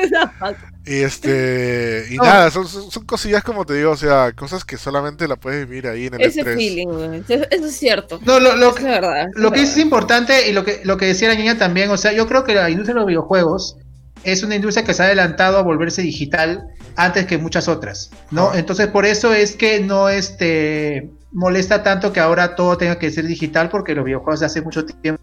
[0.85, 2.23] y este, y No.
[2.23, 5.87] nada, son, son, cosillas como te digo, o sea, cosas que solamente la puedes vivir
[5.87, 6.55] ahí en el Ese E3.
[6.55, 7.23] feeling, güey.
[7.27, 8.19] Eso eso es cierto.
[8.25, 9.27] No, lo, lo, es verdad.
[9.35, 11.97] Lo que es es importante y lo que, lo que decía la niña también, o
[11.97, 13.77] sea, yo creo que la industria de los videojuegos
[14.23, 18.53] es una industria que se ha adelantado a volverse digital antes que muchas otras, ¿no?
[18.53, 23.25] Entonces por eso es que no este molesta tanto que ahora todo tenga que ser
[23.25, 25.21] digital porque los videojuegos de hace mucho tiempo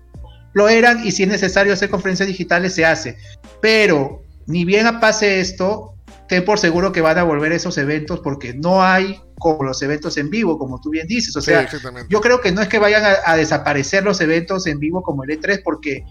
[0.53, 3.17] lo eran y si es necesario hacer conferencias digitales se hace.
[3.61, 5.95] Pero ni bien pase esto,
[6.29, 10.17] ten por seguro que van a volver esos eventos porque no hay como los eventos
[10.17, 11.35] en vivo, como tú bien dices.
[11.37, 11.69] O sea,
[12.09, 15.31] yo creo que no es que vayan a, desaparecer los eventos en vivo como el
[15.31, 16.05] E3 porque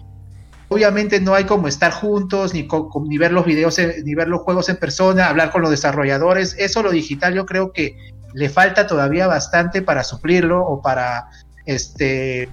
[0.70, 2.66] obviamente no hay como estar juntos, ni,
[3.08, 6.54] ni ver los videos, ni ver los juegos en persona, hablar con los desarrolladores.
[6.58, 7.96] Eso lo digital yo creo que
[8.34, 11.26] le falta todavía bastante para suplirlo o para
[11.66, 12.48] este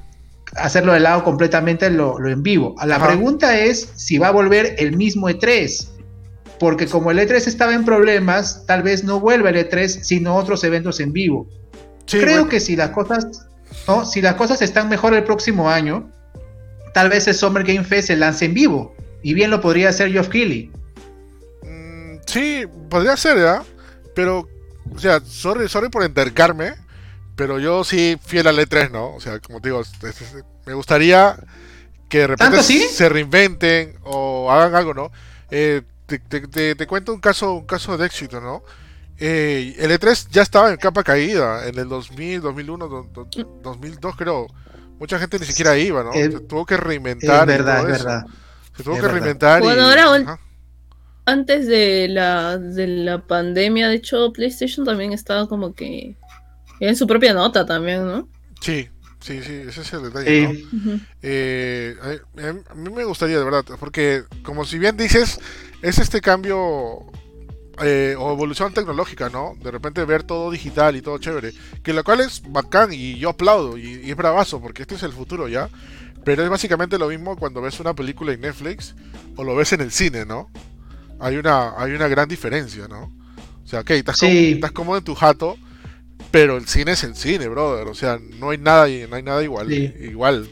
[0.55, 2.75] hacerlo de lado completamente lo, en vivo.
[2.83, 5.87] La pregunta es si va a volver el mismo E3,
[6.59, 10.63] porque como el E3 estaba en problemas, tal vez no vuelva el E3, sino otros
[10.63, 11.47] eventos en vivo.
[12.09, 13.47] Creo que si las cosas,
[13.87, 14.05] ¿no?
[14.05, 16.09] si las cosas están mejor el próximo año,
[16.97, 18.95] tal vez el Summer Game Fest se lance en vivo.
[19.21, 20.71] Y bien lo podría hacer Geoff Keighley.
[21.61, 23.63] Mm, sí, podría ser, ¿ya?
[24.15, 24.49] Pero,
[24.91, 26.73] o sea, sorry, sorry por entercarme,
[27.35, 29.13] pero yo sí fiel al E3, ¿no?
[29.13, 29.83] O sea, como te digo,
[30.65, 31.37] me gustaría
[32.09, 35.11] que de repente se reinventen o hagan algo, ¿no?
[35.51, 38.63] Eh, te, cuento un caso, un caso de éxito, ¿no?
[39.19, 43.07] Eh, el E3 ya estaba en capa caída en el 2000, 2001,
[43.61, 44.47] 2002 creo.
[44.99, 46.13] Mucha gente ni siquiera iba, ¿no?
[46.13, 47.49] se tuvo que reinventar.
[47.49, 48.25] Es verdad, es verdad.
[48.75, 49.61] Se tuvo que reinventar.
[49.61, 50.39] Bueno, ahora
[51.27, 56.15] antes de la, de la pandemia, de hecho, PlayStation también estaba como que
[56.79, 58.29] en su propia nota también, ¿no?
[58.61, 58.87] Sí,
[59.19, 60.65] sí, sí, ese es el detalle.
[61.21, 61.97] Eh,
[62.37, 65.41] a, mí me gustaría, de verdad, porque como si bien dices,
[65.81, 67.11] es este cambio
[67.81, 69.55] eh, o evolución tecnológica, ¿no?
[69.61, 71.53] De repente ver todo digital y todo chévere,
[71.83, 75.03] que lo cual es bacán y yo aplaudo y, y es bravazo, porque este es
[75.03, 75.69] el futuro ya.
[76.23, 78.95] Pero es básicamente lo mismo cuando ves una película en Netflix
[79.37, 80.49] o lo ves en el cine, ¿no?
[81.19, 83.13] Hay una, hay una gran diferencia, ¿no?
[83.63, 85.57] O sea, ok, estás, estás cómodo en tu jato,
[86.31, 87.87] pero el cine es el cine, brother.
[87.87, 89.71] O sea, no hay nada, no hay nada igual.
[89.71, 90.49] Igual,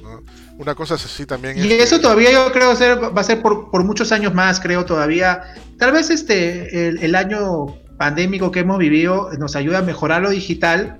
[0.58, 1.58] Una cosa es así también.
[1.58, 5.44] Y eso todavía yo creo ser, va a ser por, muchos años más, creo todavía.
[5.78, 11.00] Tal vez este el, año pandémico que hemos vivido nos ayuda a mejorar lo digital,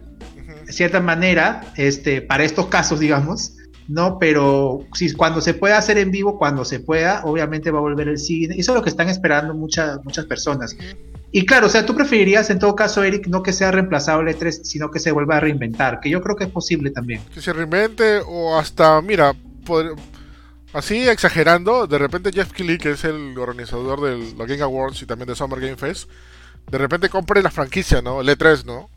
[0.66, 3.54] de cierta manera, este, para estos casos, digamos.
[3.88, 4.18] ¿no?
[4.20, 8.08] Pero si cuando se pueda hacer en vivo, cuando se pueda, obviamente va a volver
[8.08, 8.56] el cine.
[8.58, 10.76] Eso es lo que están esperando muchas, muchas personas.
[11.32, 14.28] Y claro, o sea, tú preferirías en todo caso, Eric, no que sea reemplazado el
[14.28, 17.22] E3, sino que se vuelva a reinventar, que yo creo que es posible también.
[17.34, 19.36] Que se reinvente o hasta, mira,
[20.74, 25.28] así exagerando, de repente Jeff Keighley, que es el organizador del Game Awards y también
[25.28, 26.10] de Summer Game Fest,
[26.70, 28.22] de repente compre la franquicia, ¿no?
[28.22, 28.90] El E3, ¿no?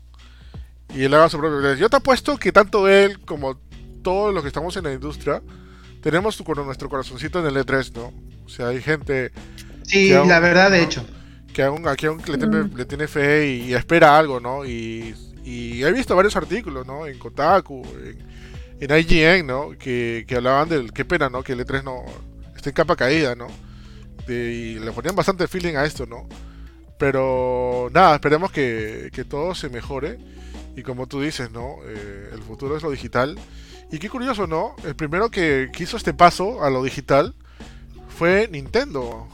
[0.95, 1.77] Y él haga su propio E3.
[1.77, 3.59] Yo te apuesto que tanto él como
[4.01, 5.41] todos los que estamos en la industria
[6.01, 8.13] tenemos nuestro corazoncito en el E3, ¿no?
[8.45, 9.31] O sea, hay gente...
[9.83, 11.05] Sí, la verdad, de hecho
[11.53, 12.21] que aún, aquí aún
[12.75, 14.65] le, tiene, fe y, espera algo, ¿no?
[14.65, 15.15] Y,
[15.45, 17.07] he visto varios artículos, ¿no?
[17.07, 18.19] En Kotaku, en,
[18.79, 19.71] IGN, ¿no?
[19.77, 21.43] Que, hablaban del qué pena, ¿no?
[21.43, 22.03] Que el E3 no
[22.55, 23.47] esté en capa caída, ¿no?
[24.27, 26.27] y le ponían bastante feeling a esto, ¿no?
[26.99, 30.19] Pero nada, esperemos que, todo se mejore.
[30.75, 31.77] Y como tú dices, ¿no?
[31.87, 33.39] Eh, el futuro es lo digital.
[33.91, 34.75] Y qué curioso, ¿no?
[34.85, 37.33] El primero que, que hizo este paso a lo digital
[38.07, 39.27] fue Nintendo.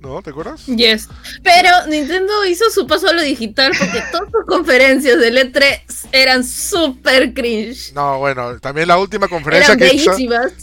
[0.00, 0.22] ¿No?
[0.22, 0.66] ¿Te acuerdas?
[0.66, 1.08] Yes.
[1.42, 6.44] Pero Nintendo hizo su paso a lo digital porque todas sus conferencias de E3 eran
[6.44, 7.92] súper cringe.
[7.94, 10.12] No, bueno, también la última conferencia que hizo.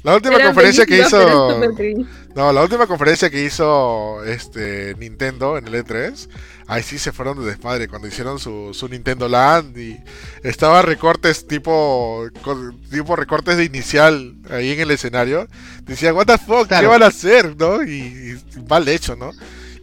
[0.04, 1.62] La última conferencia que hizo.
[2.36, 6.28] No, la última conferencia que hizo este Nintendo en el E3
[6.68, 10.00] ahí sí se fueron de desmadre cuando hicieron su, su Nintendo Land y
[10.44, 12.28] estaba recortes tipo
[12.92, 15.48] tipo recortes de inicial ahí en el escenario.
[15.84, 17.56] Decía, what the fuck, ¿qué van a hacer?
[17.58, 17.84] ¿no?
[17.84, 19.32] Y, mal hecho, ¿no?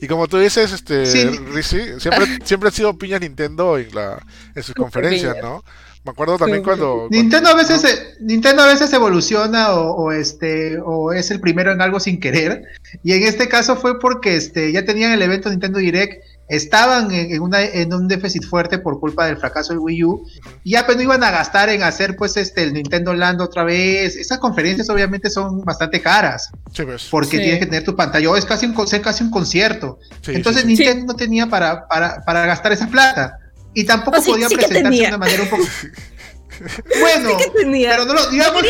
[0.00, 1.62] Y como tú dices, este, siempre,
[2.44, 4.24] siempre ha sido piña Nintendo en, la,
[4.54, 5.62] en sus conferencias, ¿no?
[6.02, 11.30] Me acuerdo también cuando, Nintendo a veces Nintendo a veces evoluciona o, este o es
[11.30, 12.62] el primero en algo sin querer
[13.04, 17.40] y en este caso fue porque este ya tenían el evento Nintendo Direct estaban en,
[17.40, 20.26] una, en un déficit fuerte por culpa del fracaso del Wii U
[20.64, 23.62] y ya pues no iban a gastar en hacer pues este el Nintendo Land otra
[23.62, 24.16] vez.
[24.16, 27.06] Esas conferencias obviamente son bastante caras pues.
[27.08, 30.00] porque tienes que tener tu pantalla, es casi un, casi un concierto.
[30.26, 33.38] Entonces Nintendo no tenía para, para, para, gastar esa plata
[33.72, 35.62] y tampoco podía presentarse de una manera un poco...
[37.00, 38.62] bueno, pero no lo digamos...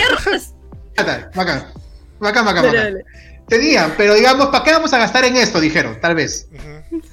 [1.34, 1.64] bacán,
[2.20, 3.04] bacán, bacán,
[3.50, 5.60] Tenían, pero digamos, ¿para qué vamos a gastar en esto?
[5.60, 6.48] Dijeron, tal vez.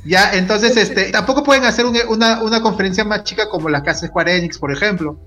[0.05, 4.07] Ya, entonces, este, tampoco pueden hacer una, una, conferencia más chica como la que hace
[4.07, 5.19] Square Enix, por ejemplo,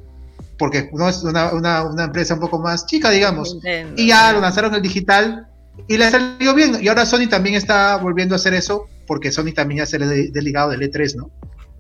[0.57, 3.59] porque no es una, una, empresa un poco más chica, digamos.
[3.97, 5.49] y ya lo lanzaron el digital
[5.89, 6.79] y le salió bien.
[6.81, 10.05] Y ahora Sony también está volviendo a hacer eso, porque Sony también ya se le
[10.07, 11.31] ha ligado del E3, ¿no?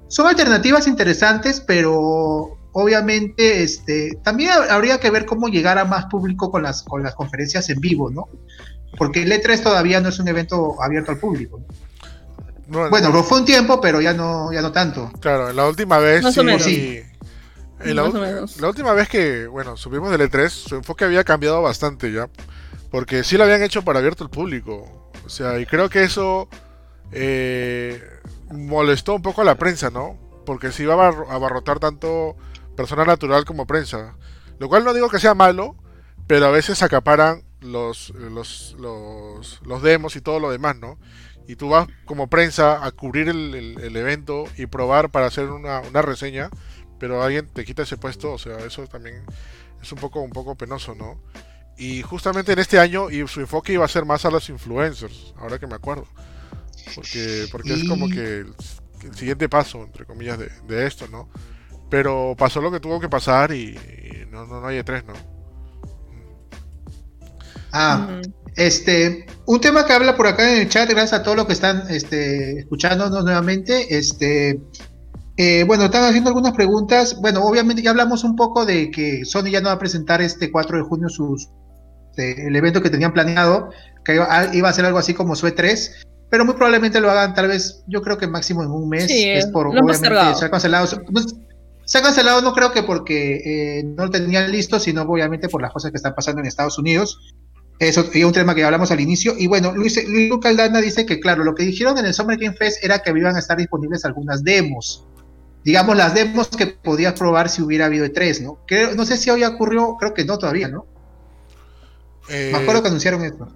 [0.08, 6.50] Son alternativas interesantes, pero obviamente este, también habría que ver cómo llegar a más público
[6.50, 8.28] con las, con las conferencias en vivo, ¿no?
[8.96, 11.60] Porque el E3 todavía no es un evento abierto al público.
[12.68, 15.10] No, Bueno, lo fue un tiempo, pero ya no, ya no tanto.
[15.20, 16.40] Claro, la última vez Más sí.
[16.40, 16.62] o menos.
[16.62, 17.02] sí.
[17.82, 18.60] Eh, la, Más ul- o menos.
[18.60, 22.28] la última vez que, bueno, subimos del E3, su enfoque había cambiado bastante ya.
[22.90, 25.10] Porque sí lo habían hecho para abierto al público.
[25.24, 26.48] O sea, y creo que eso
[27.12, 28.02] eh,
[28.50, 30.16] molestó un poco a la prensa, ¿no?
[30.46, 32.36] Porque se iba a abarrotar tanto
[32.76, 34.14] persona natural como prensa.
[34.58, 35.76] Lo cual no digo que sea malo,
[36.26, 40.98] pero a veces acaparan los, los, los, los demos y todo lo demás, ¿no?
[41.48, 45.50] Y tú vas como prensa a cubrir el, el- el evento y probar para hacer
[45.50, 46.50] una, una reseña,
[46.98, 49.22] pero alguien te quita ese puesto, o sea, eso también
[49.82, 51.20] es un poco, un poco penoso, ¿no?
[51.76, 55.34] Y justamente en este año y su enfoque iba a ser más a los influencers,
[55.38, 56.06] ahora que me acuerdo.
[56.94, 58.54] Porque, porque es como que el,
[59.04, 61.28] el siguiente paso, entre comillas, de, de esto, ¿no?
[61.90, 65.14] Pero pasó lo que tuvo que pasar y, y no, no, no hay E3, ¿no?
[67.72, 68.20] Ah.
[68.56, 71.52] Este, un tema que habla por acá en el chat, gracias a todos los que
[71.52, 73.96] están este, escuchándonos nuevamente.
[73.96, 74.60] Este,
[75.36, 77.16] eh, bueno, están haciendo algunas preguntas.
[77.20, 80.50] Bueno, obviamente ya hablamos un poco de que Sony ya no va a presentar este
[80.50, 81.48] 4 de junio sus,
[82.10, 83.70] este, el evento que tenían planeado,
[84.04, 85.90] que iba, iba a ser algo así como su E3,
[86.28, 89.06] pero muy probablemente lo hagan tal vez, yo creo que máximo en un mes.
[89.06, 90.86] Sí, es por, obviamente, se ha cancelado.
[91.10, 91.20] no,
[91.84, 95.60] se ha cancelado no creo que porque eh, no lo tenían listo, sino obviamente por
[95.60, 97.18] las cosas que están pasando en Estados Unidos.
[97.80, 99.34] Eso es un tema que hablamos al inicio.
[99.38, 102.38] Y bueno, Luis, Luis Luca Aldana dice que, claro, lo que dijeron en el Summer
[102.38, 105.06] Game Fest era que iban a estar disponibles algunas demos.
[105.64, 108.58] Digamos, las demos que podías probar si hubiera habido E3, ¿no?
[108.66, 110.86] Creo, no sé si hoy ocurrió, creo que no todavía, ¿no?
[112.28, 113.48] Eh, Me acuerdo que anunciaron esto.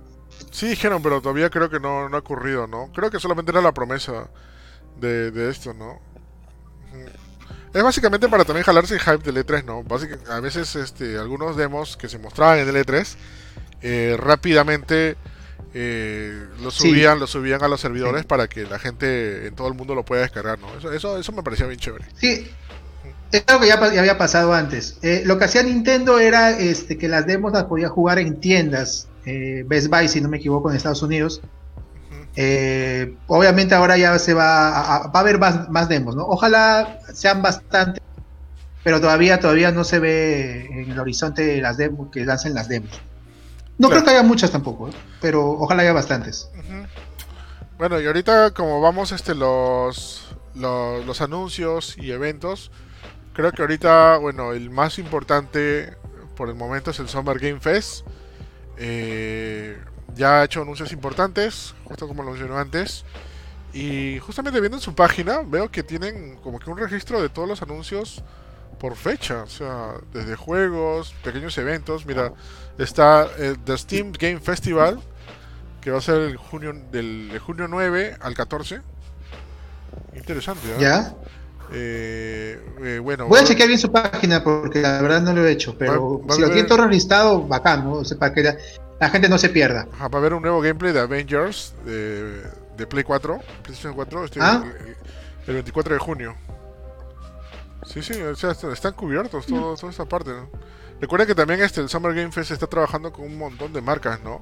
[0.51, 2.91] Sí dijeron, pero todavía creo que no, no ha ocurrido, ¿no?
[2.95, 4.31] Creo que solamente era la promesa
[5.01, 5.99] de, de esto, ¿no?
[7.73, 9.83] Es básicamente para también jalarse el hype del E3, ¿no?
[9.83, 13.17] Básica- a veces este, algunos demos que se mostraban en el E3
[13.83, 15.17] eh, rápidamente
[15.75, 16.89] eh, lo Sí.
[16.91, 20.05] subían, lo subían a los servidores para que la gente en todo el mundo lo
[20.05, 20.69] pueda descargar, ¿no?
[20.79, 22.05] Eso, eso, eso me parecía bien chévere.
[22.15, 22.49] Sí,
[23.33, 24.99] es algo que ya, había pasado antes.
[25.03, 29.09] Eh, lo que hacía Nintendo era este, que las demos las podía jugar en tiendas,
[29.27, 31.41] eh, Best Buy, si no me equivoco, en Estados Unidos.
[32.37, 36.25] Eh, obviamente ahora ya se va a, a- va a haber más, más demos, ¿no?
[36.27, 38.03] Ojalá sean bastantes,
[38.83, 42.91] pero todavía todavía no se ve en el horizonte las demos que lancen las demos.
[43.79, 44.03] No Claro.
[44.03, 44.93] creo que haya muchas tampoco, ¿eh?
[45.21, 46.49] pero ojalá haya bastantes.
[47.79, 52.71] Bueno, y ahorita como vamos este los, los los anuncios y eventos,
[53.33, 55.97] creo que ahorita, bueno, el más importante
[56.37, 58.07] por el momento es el Summer Game Fest.
[58.77, 59.77] Eh,
[60.15, 63.05] ya ha hecho anuncios importantes, justo como lo mencioné antes.
[63.73, 67.49] Y justamente viendo en su página, veo que tienen como que un registro de todos
[67.49, 68.23] los anuncios
[68.79, 69.43] por fecha.
[69.43, 72.07] O sea, desde juegos, pequeños eventos.
[72.07, 72.33] Mira,
[72.79, 75.01] está el The Steam Game Festival,
[75.81, 78.81] que va a ser el junio, del de junio 9 al 14.
[80.15, 80.77] Interesante, ¿eh?
[80.81, 81.15] ¿Ya?
[81.73, 85.53] Eh, eh, bueno, Voy a chequear bien su página porque la verdad no lo he
[85.53, 87.93] hecho, pero Va- va si lo tiene todo listado, bacán, ¿no?
[87.95, 88.57] O sea, para que la,
[89.01, 89.87] la gente no se pierda.
[89.95, 92.43] Ajá, va a haber un nuevo gameplay de Avengers de,
[92.77, 94.63] de Play 4, PlayStation 4, este, Ah.
[94.65, 94.97] el,
[95.49, 96.35] el 24 de junio.
[97.87, 100.31] Sí, sí, o sea, est- están cubiertos todo, toda esta parte.
[100.31, 100.49] ¿no?
[101.01, 104.21] Recuerden que también este, el Summer Game Fest está trabajando con un montón de marcas,
[104.23, 104.41] ¿no?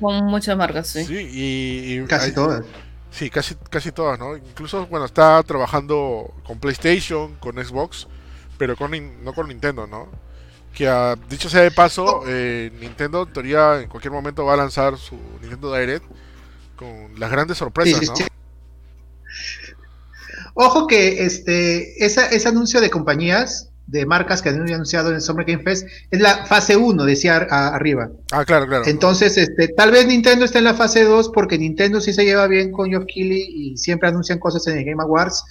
[0.00, 1.04] Con muchas marcas, sí.
[1.04, 2.64] Sí, y, y Casi hay- todas.
[3.10, 4.36] Sí, casi, casi todas, ¿no?
[4.36, 8.08] Incluso, bueno, está trabajando con PlayStation, con Xbox,
[8.58, 8.90] pero con
[9.22, 10.08] no con Nintendo, ¿no?
[10.74, 14.56] Que ah, dicho sea de paso, eh, Nintendo en teoría en cualquier momento va a
[14.56, 16.04] lanzar su Nintendo Direct
[16.74, 18.16] con las grandes sorpresas, sí, ¿no?
[18.16, 18.24] sí.
[20.54, 25.20] Ojo que este esa, ese anuncio de compañías, de marcas que han anunciado en el
[25.20, 28.10] Summer Game Fest, es la fase 1, decía a- arriba.
[28.32, 28.84] Ah, claro, claro.
[28.86, 32.46] Entonces, este, tal vez Nintendo está en la fase 2 porque Nintendo sí se lleva
[32.46, 35.44] bien con Geoff Keighley y siempre anuncian cosas en el Game Awards.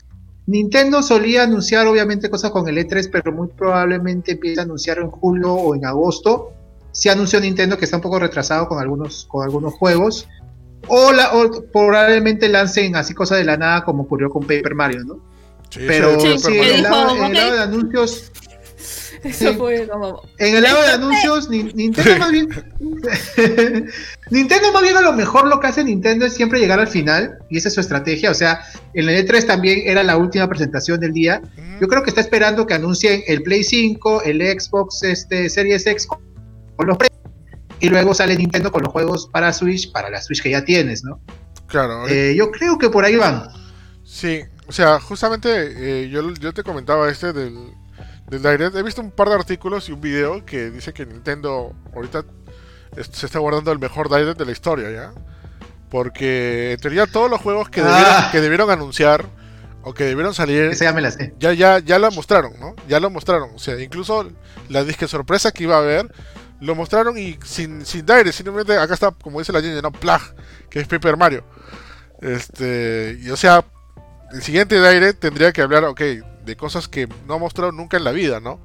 [0.45, 5.09] Nintendo solía anunciar obviamente cosas con el E3, pero muy probablemente empieza a anunciar en
[5.09, 6.51] julio o en agosto.
[6.91, 10.27] Sí anunció Nintendo que está un poco retrasado con algunos, con algunos juegos.
[10.89, 15.05] O, la, o probablemente lancen así cosas de la nada como ocurrió con Paper Mario,
[15.05, 15.32] ¿no?
[15.73, 17.33] Sí, Pero sí, en, el lado, en el ok.
[17.33, 18.31] lado de anuncios,
[19.23, 20.21] Eso fue como.
[20.37, 22.49] en el lado de anuncios, Ni- Nintendo más bien.
[24.29, 27.37] Nintendo más bien a lo mejor lo que hace Nintendo es siempre llegar al final,
[27.49, 28.31] y esa es su estrategia.
[28.31, 28.59] O sea,
[28.93, 31.41] en el E3 también era la última presentación del día.
[31.43, 31.61] Ujú.
[31.81, 36.05] Yo creo que está esperando que anuncien el Play 5, el Xbox este, Series X
[36.07, 36.19] con
[36.87, 37.07] los pre
[37.79, 41.03] y luego sale Nintendo con los juegos para Switch, para la Switch que ya tienes,
[41.03, 41.19] ¿no?
[41.67, 43.47] Claro, Eh, yo creo que por ahí van.
[44.03, 47.73] Sí, o sea, justamente eh, yo, yo te comentaba este del,
[48.29, 48.75] del Direct.
[48.75, 52.23] He visto un par de artículos y un video que dice que Nintendo ahorita
[53.11, 55.13] se está guardando el mejor direct de la historia, ¿ya?
[55.89, 57.85] Porque en teoría todos los juegos que, Ah.
[57.85, 59.25] debieron, que debieron anunciar
[59.83, 61.33] o que debieron salir Esa ya me la sé.
[61.39, 62.75] ya, ya, ya la mostraron, ¿no?
[62.87, 63.49] Ya lo mostraron.
[63.55, 64.29] O sea, incluso
[64.69, 66.11] la disque sorpresa que iba a haber,
[66.61, 70.21] lo mostraron y sin, sin direct, simplemente acá está, como dice la gente, no, Plag,
[70.69, 71.43] que es Paper Mario.
[72.21, 73.65] Este, y o sea,
[74.33, 78.03] el siguiente direct tendría que hablar, ok, de cosas que no ha mostrado nunca en
[78.03, 78.59] la vida, ¿no?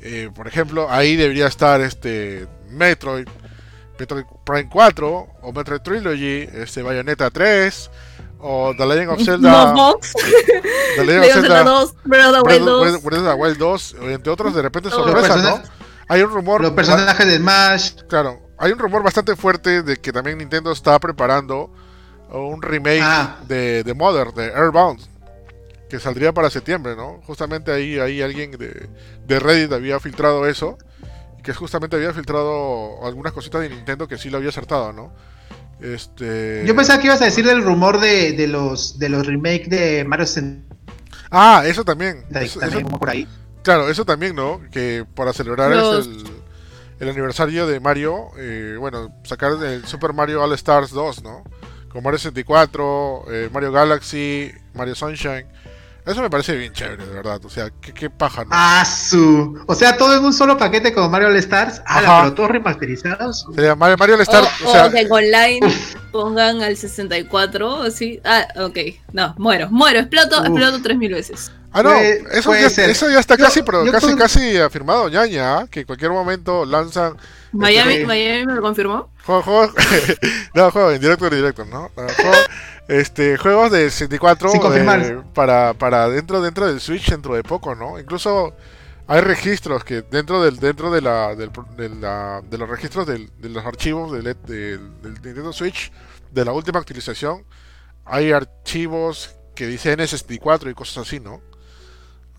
[0.00, 3.28] Eh, por ejemplo, ahí debería estar este Metroid,
[3.98, 7.90] Metroid Prime 4, o Metroid Trilogy, este Bayonetta 3,
[8.40, 9.72] o The Legend of Zelda.
[9.72, 10.12] No, Fox.
[10.96, 12.80] The Legend of Zelda Zelda 2, Breath of the Wild 2.
[12.82, 15.62] Breath- Breath of the Wild 2, entre otros, de repente sorpresa, ¿no?
[16.08, 17.92] Hay un rumor, Los personajes de Smash.
[18.08, 21.72] claro, hay un rumor bastante fuerte de que también Nintendo está preparando
[22.40, 23.38] un remake Ah.
[23.46, 25.00] de, de Mother, de Airbound,
[25.88, 27.20] que saldría para septiembre, ¿no?
[27.26, 28.88] Justamente ahí, ahí alguien de,
[29.26, 30.78] de Reddit había filtrado eso,
[31.38, 35.12] y que justamente había filtrado algunas cositas de Nintendo que sí lo había acertado, ¿no?
[35.80, 36.62] Este...
[36.64, 40.04] Yo pensaba que ibas a decir del rumor de, de los de los remakes de
[40.04, 40.74] Mario 60
[41.30, 42.24] Ah, eso también.
[42.30, 43.26] Eso- también eso- como por ahí.
[43.62, 44.60] Claro, eso también, ¿no?
[44.70, 46.24] Que para celebrar Los- el,
[47.00, 51.42] el aniversario de Mario, eh, bueno, sacar el Super Mario All Stars 2, ¿no?
[51.92, 55.46] Con Mario 64, eh, Mario Galaxy, Mario Sunshine.
[56.04, 57.40] Eso me parece bien chévere, de verdad.
[57.44, 58.50] O sea, qué, qué paja, ¿no?
[58.50, 59.62] Ah, su.
[59.68, 61.80] O sea, todo en un solo paquete como Mario All Stars.
[61.86, 62.22] Ah, Ajá.
[62.22, 63.46] pero todos remasterizados.
[63.54, 65.60] Sería Mario, Mario All O, Stars, o, o sea, que en online
[66.10, 68.20] pongan al 64, así.
[68.24, 68.78] Ah, ok.
[69.12, 70.46] No, muero, muero, exploto, Uf.
[70.46, 71.52] exploto 3000 veces.
[71.72, 72.90] Ah, no, puede- eso, puede ya, ser.
[72.90, 76.64] eso ya está Yo- casi, pero yo casi, casi afirmado, ñaña, que en cualquier momento
[76.64, 77.16] lanzan
[77.52, 79.10] Miami, Este- Miami me lo confirmó.
[79.24, 79.74] Juegos, juegos,
[80.54, 81.90] no, juegos en directo, en directo, ¿no?
[81.94, 82.38] Juegos,
[82.88, 85.00] este, juegos de 64 Sin confirmar.
[85.02, 87.98] eh, para, para dentro, dentro del Switch dentro de poco, ¿no?
[87.98, 88.54] Incluso
[89.06, 93.30] hay registros que dentro del, dentro de la, del, de, la- de los registros del-
[93.38, 95.92] de los archivos del, del, del Nintendo Switch
[96.30, 97.44] de la última actualización
[98.04, 101.40] hay archivos que dicen N64 y cosas así, ¿no?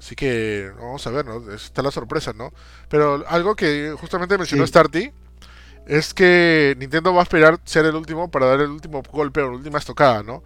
[0.03, 1.53] Así que vamos a ver, ¿no?
[1.53, 2.51] Está la sorpresa, ¿no?
[2.89, 4.69] Pero algo que justamente mencionó Sí.
[4.69, 5.13] Starty
[5.85, 9.51] es que Nintendo va a esperar ser el último para dar el último golpe o
[9.51, 10.43] la última estocada, ¿no?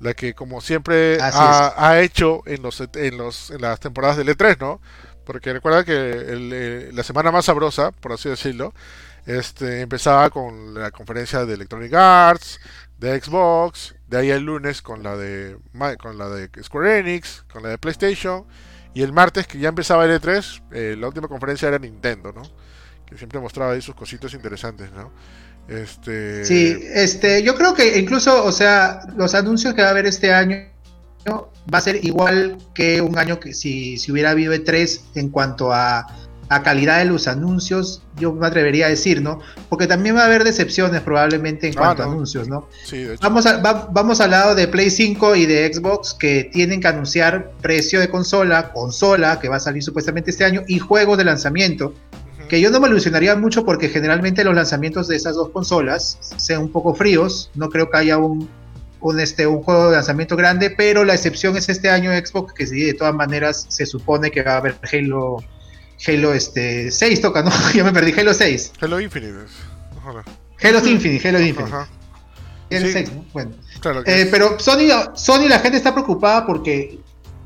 [0.00, 4.28] La que como siempre ha, ha hecho en los en los en las temporadas del
[4.28, 4.80] E3, ¿no?
[5.26, 8.72] Porque recuerda que el, eh, la semana más sabrosa, por así decirlo,
[9.26, 12.58] este empezaba con la conferencia de Electronic Arts,
[12.96, 15.58] de Xbox, de ahí el lunes con la de
[15.98, 18.46] con la de Square Enix, con la de PlayStation
[18.94, 22.42] y el martes que ya empezaba el E3, eh, la última conferencia era Nintendo, ¿no?
[23.04, 25.12] Que siempre mostraba ahí sus cositas interesantes, ¿no?
[25.68, 30.06] Este Sí, este, yo creo que incluso, o sea, los anuncios que va a haber
[30.06, 30.68] este año
[31.26, 35.72] va a ser igual que un año que si, si hubiera habido E3 en cuanto
[35.72, 36.06] a,
[36.48, 39.40] a calidad de los anuncios, yo me atrevería a decir, ¿no?
[39.68, 42.68] Porque también va a haber decepciones probablemente en Ah, cuanto a anuncios, ¿no?
[42.84, 43.06] sí.
[43.20, 46.88] Vamos, a- va- vamos al lado de Play 5 y de Xbox que tienen que
[46.88, 51.24] anunciar precio de consola, consola que va a salir supuestamente este año y juegos de
[51.24, 51.94] lanzamiento.
[52.48, 56.60] Que yo no me ilusionaría mucho porque generalmente los lanzamientos de esas dos consolas sean
[56.60, 57.50] un poco fríos.
[57.54, 58.48] No creo que haya un,
[59.00, 62.66] un, este, un juego de lanzamiento grande, pero la excepción es este año Xbox, que
[62.66, 65.38] sí, de todas maneras se supone que va a haber Halo,
[66.06, 67.50] Halo este, 6, toca, ¿no?
[67.74, 68.72] ya me perdí, Halo 6.
[68.80, 69.34] Hello Infinite.
[69.98, 70.24] Ojalá.
[70.62, 71.72] Halo Infinite, Halo Infinite.
[71.74, 71.88] Ajá.
[72.70, 72.92] El Sí.
[72.92, 73.24] 6, ¿no?
[73.32, 73.50] Bueno.
[73.80, 76.98] Claro que Eh, es- pero Sony, Sony, la gente está preocupada porque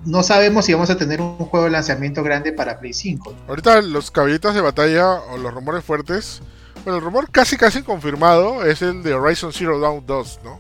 [0.04, 3.34] no sabemos si vamos a tener un juego de lanzamiento grande para Play 5.
[3.48, 6.40] Ahorita los caballitos de batalla o los rumores fuertes.
[6.84, 10.58] Bueno, el rumor casi casi confirmado es el de Horizon Zero Dawn 2, ¿no?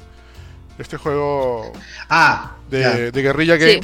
[0.78, 1.72] Este juego
[2.08, 3.80] Ah, de, de Guerrilla Sí.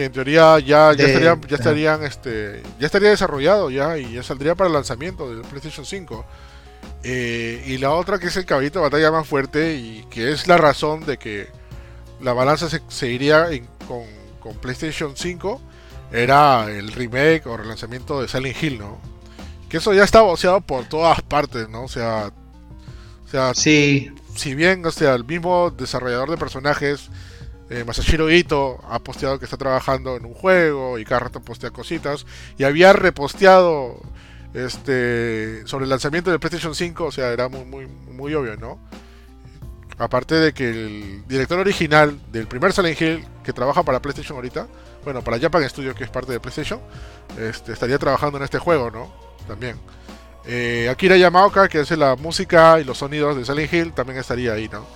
[0.00, 4.14] Que en teoría ya, ya De- estarían, ya estarían, este, ya estaría desarrollado ya y
[4.14, 6.24] ya saldría para el lanzamiento del PlayStation 5.
[7.02, 10.46] Eh, y la otra que es el caballito de batalla más fuerte y que es
[10.48, 11.48] la razón de que
[12.22, 14.04] la balanza se, se iría en- con,
[14.40, 15.60] con PlayStation 5
[16.12, 18.98] era el remake o relanzamiento de Silent Hill, ¿no?
[19.68, 21.82] Que eso ya está voceado por todas partes, ¿no?
[21.84, 22.30] O sea,
[23.26, 27.10] o sea Sí, si bien, o sea, el mismo desarrollador de personajes,
[27.70, 32.26] eh, Masashiro Ito, ha posteado que está trabajando en un juego y cada postea cositas,
[32.58, 34.02] y había reposteado
[34.52, 38.80] este sobre el lanzamiento del PlayStation 5, o sea, era muy, muy, muy obvio, ¿no?
[39.98, 44.66] Aparte de que el director original del primer Silent Hill, que trabaja para PlayStation ahorita,
[45.04, 46.80] bueno, para Japan Studio, que es parte de PlayStation,
[47.38, 49.12] este, estaría trabajando en este juego, ¿no?
[49.46, 49.76] También.
[50.44, 54.54] Eh, Akira Yamaoka, que hace la música y los sonidos de Silent Hill, también estaría
[54.54, 54.86] ahí, ¿no?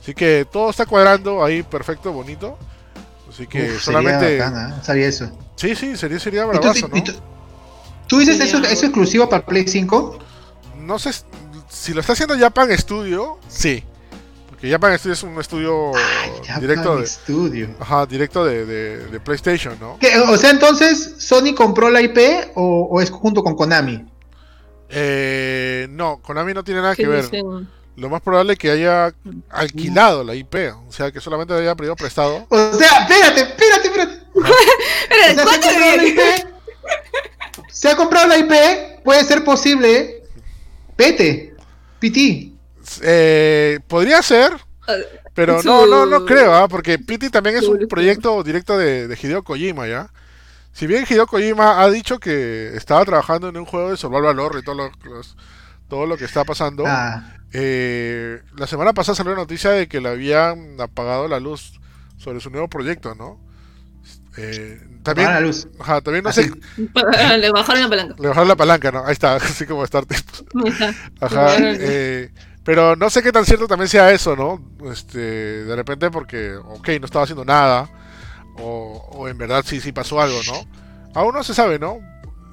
[0.00, 2.56] Así que todo está cuadrando ahí perfecto, bonito.
[3.28, 4.38] Así que Uf, sería solamente.
[4.38, 4.82] bacán, ¿ah?
[4.82, 5.30] sabía eso.
[5.56, 7.02] Sí, sí, sería, sería ¿Y tú, bravazo, ¿no?
[7.02, 7.12] tú-
[8.06, 10.18] tú dices Sí, eso, exclusivo para Play 5?
[10.78, 11.10] No sé,
[11.68, 13.84] si lo está haciendo Japan Studio, sí.
[14.48, 15.92] Porque Japan Studio es un estudio
[16.44, 17.68] Japan directo de, Studio.
[17.78, 19.96] ajá, directo de, de- de PlayStation, ¿no?
[20.00, 20.18] ¿Qué?
[20.18, 22.18] O sea, entonces, ¿Sony compró la IP
[22.56, 24.04] o, o es junto con Konami?
[24.88, 27.24] Eh, no, Konami no tiene nada ¿Qué que ver.
[27.24, 27.68] dicen?
[27.96, 29.12] Lo más probable es que haya
[29.50, 30.54] alquilado la IP,
[30.88, 32.46] o sea, que solamente haya pedido prestado.
[32.48, 34.20] O sea, espérate, espérate, espérate.
[34.40, 36.20] O sea, se ha ¿cuánto comprado la IP.
[37.70, 40.22] Se ha comprado la IP, puede ser posible.
[40.96, 41.54] Vete,
[41.98, 42.52] PT.
[43.02, 44.52] Eh, podría ser,
[45.34, 46.68] pero no, no, no creo, ¿ah?
[46.68, 50.10] porque Pity también es un proyecto directo de, de Hideo Kojima, ¿ya?
[50.72, 54.60] Si bien Hideo Kojima ha dicho que estaba trabajando en un juego de Survival Horror
[54.60, 55.36] y todo lo, los-
[55.88, 60.00] todo lo que está pasando, Ah, eh, la semana pasada salió la noticia de que
[60.00, 61.80] le habían apagado la luz
[62.16, 63.40] sobre su nuevo proyecto, ¿no?
[64.36, 65.66] Eh, también, la luz.
[65.80, 66.44] ajá, también no Así.
[66.44, 66.50] sé,
[67.38, 68.14] Le bajaron la palanca.
[68.18, 69.04] le bajaron la palanca, ¿no?
[69.04, 70.24] Ahí está, así como Star Trek.
[70.64, 70.94] Ahí está.
[71.20, 72.30] Ajá, eh,
[72.64, 74.62] pero no sé qué tan cierto también sea eso, ¿no?
[74.92, 75.18] Este,
[75.64, 77.88] de repente porque, ok, no estaba haciendo nada,
[78.58, 80.66] o, o en verdad sí, sí pasó algo, ¿no?
[81.20, 81.98] Aún no se sabe, ¿no?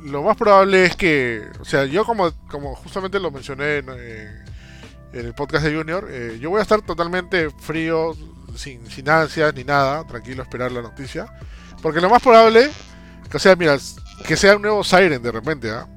[0.03, 4.46] Lo más probable es que, o sea, yo como, como justamente lo mencioné en, en-
[5.18, 8.15] en el podcast de Junior, eh, yo voy a estar totalmente frío,
[8.55, 11.28] sin, sin ansias ni nada, tranquilo a esperar la noticia,
[11.82, 12.70] porque lo más probable,
[13.30, 13.78] que, sea, mira,
[14.26, 15.88] que sea un nuevo Siren de repente, ¿ah?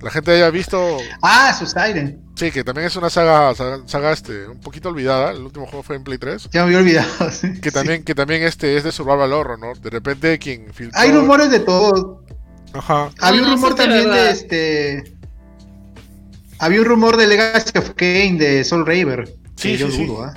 [0.00, 2.18] La gente haya visto Ah, su Siren.
[2.34, 5.32] Sí, que también es una saga, saga, saga, este, un poquito olvidada.
[5.32, 6.48] El último juego fue en Play 3.
[6.52, 7.30] Ya me había olvidado.
[7.30, 7.60] sí.
[7.60, 9.74] Que también, que también este es de Survival Horror, ¿no?
[9.74, 10.98] De repente quien filtró...
[10.98, 12.24] Hay rumores de todo.
[12.72, 13.10] Ajá.
[13.20, 15.19] Había un rumor también de este.
[16.60, 19.34] Había un rumor de Legacy of Kane de Soul Raver.
[19.56, 20.06] Sí, que yo sí, sí.
[20.06, 20.34] dudo, ¿ah?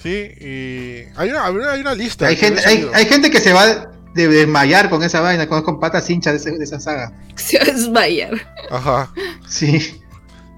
[0.00, 2.26] Sí, y hay una, hay una- lista.
[2.26, 6.08] hay, gente, hay, gente que se va de desmayar con esa vaina, con, con patas
[6.10, 7.12] hinchas de, esa saga.
[7.36, 8.34] Se va a desmayar.
[8.70, 9.10] Ajá.
[9.48, 10.00] Sí.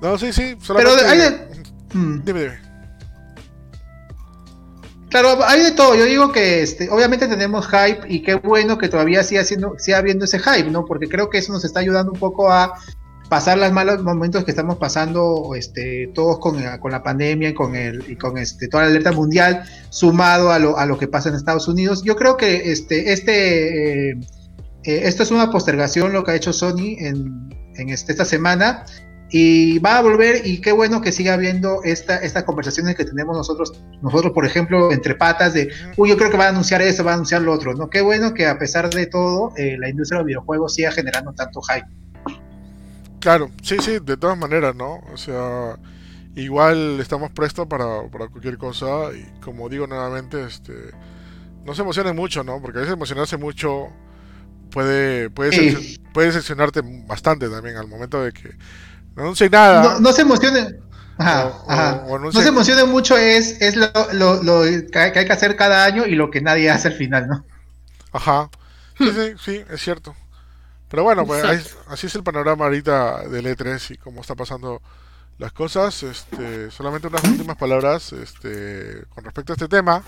[0.03, 0.57] No, sí, sí.
[0.67, 1.31] Pero hay de.
[1.95, 2.25] Mm.
[2.25, 2.69] Dime, dime.
[5.11, 5.95] Claro, hay de todo.
[5.95, 9.99] Yo digo que este, obviamente tenemos hype y qué bueno que todavía siga, siendo, siga
[9.99, 10.85] habiendo ese hype, ¿no?
[10.85, 12.75] Porque creo que eso nos está ayudando un poco a
[13.29, 17.75] pasar los malos momentos que estamos pasando este, todos con, con la pandemia y con,
[17.75, 21.29] el, y con este, toda la alerta mundial, sumado a lo, a lo que pasa
[21.29, 22.03] en Estados Unidos.
[22.05, 24.21] Yo creo que este, este, eh,
[24.85, 28.85] eh, esto es una postergación lo que ha hecho Sony en, en este, esta semana.
[29.31, 33.37] Y va a volver y qué bueno que siga habiendo esta, estas conversaciones que tenemos
[33.37, 35.69] nosotros, nosotros por ejemplo, entre patas de,
[35.99, 37.91] uy, yo creo que va a anunciar esto, va a anunciar lo otro, ¿no?
[37.91, 41.35] Qué bueno que a pesar de todo, eh, la industria de los videojuegos siga generando
[41.35, 41.87] tanto hype.
[43.29, 45.01] Claro, sí, sí, de todas maneras, ¿no?
[45.13, 45.77] O sea,
[46.35, 50.73] igual estamos prestos para, para cualquier cosa y como digo nuevamente, este,
[51.63, 52.59] no se emocionen mucho, ¿no?
[52.63, 53.89] Porque a veces emocionarse mucho
[54.71, 56.01] puede, puede, Sí.
[56.15, 58.57] puede decepcionarte bastante también al momento de que
[59.15, 59.83] no anuncien nada.
[59.83, 60.81] No, no se emocionen.
[61.19, 62.05] Ajá, O- ajá.
[62.09, 65.33] o no se emocionen mucho es, es lo, lo- lo que hay que hay que
[65.35, 67.45] hacer cada año y lo que nadie hace al final, ¿no?
[68.11, 68.49] Ajá.
[68.97, 70.17] Sí, sí, sí, es cierto.
[70.89, 74.81] Pero bueno, pues ahí- así es el panorama ahorita del E3 y cómo está pasando
[75.39, 76.03] las cosas.
[76.03, 80.03] Este, solamente unas últimas palabras este, con respecto a este tema.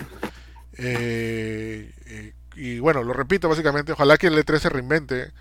[0.77, 5.31] Eh, eh, y bueno, lo repito básicamente, ojalá que el E3 se reinvente,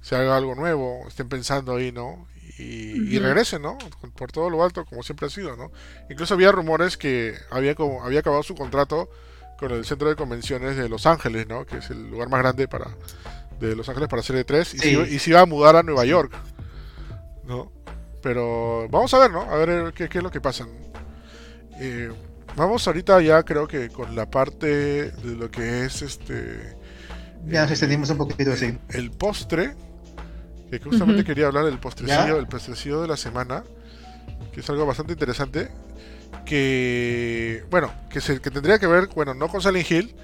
[0.00, 2.26] se haga algo nuevo, estén pensando ahí, ¿no?
[2.58, 3.26] Y, y Ujú.
[3.26, 3.78] regresen, ¿no?
[4.16, 5.70] Por todo lo alto, como siempre ha sido, ¿no?
[6.10, 9.08] Incluso había rumores que había, como, había acabado su contrato
[9.58, 11.64] con el centro de convenciones de Los Ángeles, ¿no?
[11.66, 12.88] Que es el lugar más grande para
[13.60, 14.94] de Los Ángeles para hacer E3 y, Sí.
[14.94, 16.32] se, y se iba a mudar a Nueva York,
[17.44, 17.70] ¿no?
[18.22, 19.42] Pero vamos a ver, ¿no?
[19.42, 20.66] A ver eh, qué, qué es lo que pasa.
[21.80, 22.10] Eh,
[22.56, 24.66] vamos ahorita ya creo que con la parte
[25.12, 26.76] de lo que es este
[27.46, 28.76] Ya nos extendimos un poquito así.
[28.90, 29.74] el postre,
[30.70, 32.36] que justamente quería hablar del postrecillo, ¿Ya?
[32.36, 33.62] el postrecillo de la semana,
[34.52, 35.68] que es algo bastante interesante,
[36.44, 40.16] que, bueno, que, se, que tendría que ver, bueno, no con Silent Hill,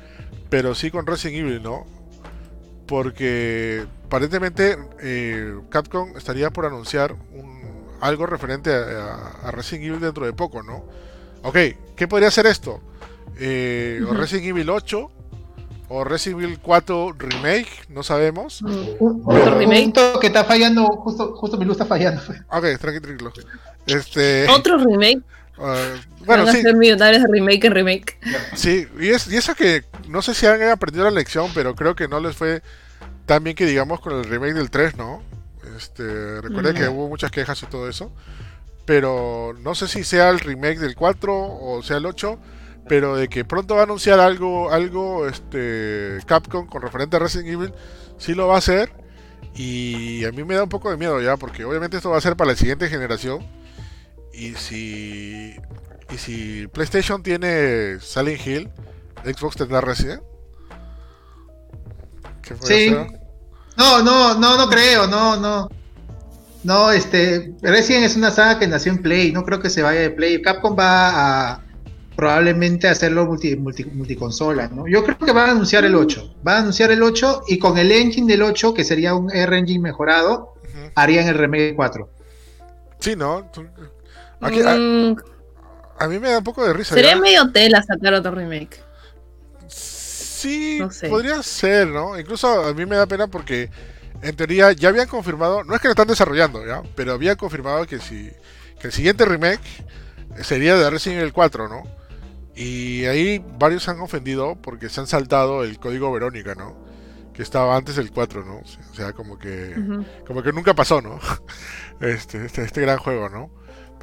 [0.51, 1.87] pero sí con Resident Evil, ¿no?
[2.87, 7.63] Porque aparentemente eh, Capcom estaría por anunciar un,
[8.01, 8.79] algo referente a,
[9.45, 10.85] a- a Resident Evil dentro de poco, ¿no?
[11.43, 11.57] Ok,
[11.97, 12.81] ¿qué podría ser esto?
[13.39, 14.13] Eh, o.
[14.15, 15.11] Resident Evil 8
[15.89, 18.63] o Resident Evil 4 Remake, no sabemos.
[18.63, 19.93] Un, Otro remake.
[20.21, 22.21] que está fallando, justo, justo mi luz está fallando.
[22.51, 23.33] Ok, tranquilo, tranquilo.
[23.87, 25.21] Este, Otro remake.
[25.59, 25.93] ah,
[26.25, 28.19] bueno, Van a sí, ser millonarios de remake en remake.
[28.55, 31.95] sí, y, es, y eso que no sé si han aprendido la lección, pero creo
[31.95, 32.63] que no les fue
[33.27, 35.23] tan bien que digamos con el remake del 3, ¿no?
[35.77, 38.13] Este, recuerda que hubo muchas quejas y todo eso,
[38.85, 42.39] pero no sé si sea el remake del 4 o sea el 8,
[42.87, 47.49] pero de que pronto va a anunciar algo, algo, este, Capcom con referente a Resident
[47.49, 47.73] Evil,
[48.19, 48.93] sí lo va a hacer.
[49.57, 52.21] Y a mí me da un poco de miedo ya, porque obviamente esto va a
[52.21, 53.47] ser para la siguiente generación.
[54.33, 55.55] y si
[56.15, 58.71] y si PlayStation tiene Silent Hill,
[59.25, 60.23] Xbox tendrá Resident.
[62.41, 62.95] ¿Qué sí.
[63.77, 65.69] No, no, no, no creo, no, no.
[66.63, 70.01] No, este, Resident es una saga que nació en Play, no creo que se vaya
[70.01, 70.41] de Play.
[70.41, 71.65] Capcom va a
[72.17, 74.87] probablemente hacerlo multi, multi, multiconsola, ¿no?
[74.87, 76.37] Yo creo que van a anunciar el 8.
[76.45, 79.81] Van a anunciar el 8 y con el engine del 8, que sería un R-Engine
[79.81, 80.55] mejorado,
[80.95, 82.09] harían el remake 4.
[83.01, 83.51] Sí, ¿no?
[84.41, 85.17] Aquí, mm.
[86.05, 86.95] A, mí me da un poco de risa.
[86.95, 88.81] Sería medio tela sacar otro remake.
[89.69, 92.19] Sí, podría ser, ¿no?
[92.19, 93.71] Incluso a mí me da pena porque
[94.23, 96.83] en teoría ya habían confirmado, no es que lo están desarrollando, ¿ya?
[96.95, 98.31] Pero habían confirmado que si
[98.79, 99.63] que el siguiente remake
[100.43, 101.83] sería de Resident Evil 4, ¿no?
[102.55, 106.77] Y ahí varios se han ofendido porque se han saltado el código Verónica, ¿no?
[107.33, 108.59] Que estaba antes del 4, ¿no?
[108.59, 109.75] O sea, como que
[110.27, 111.19] como que nunca pasó, ¿no?
[112.01, 113.51] Este, este, este, gran juego, ¿no?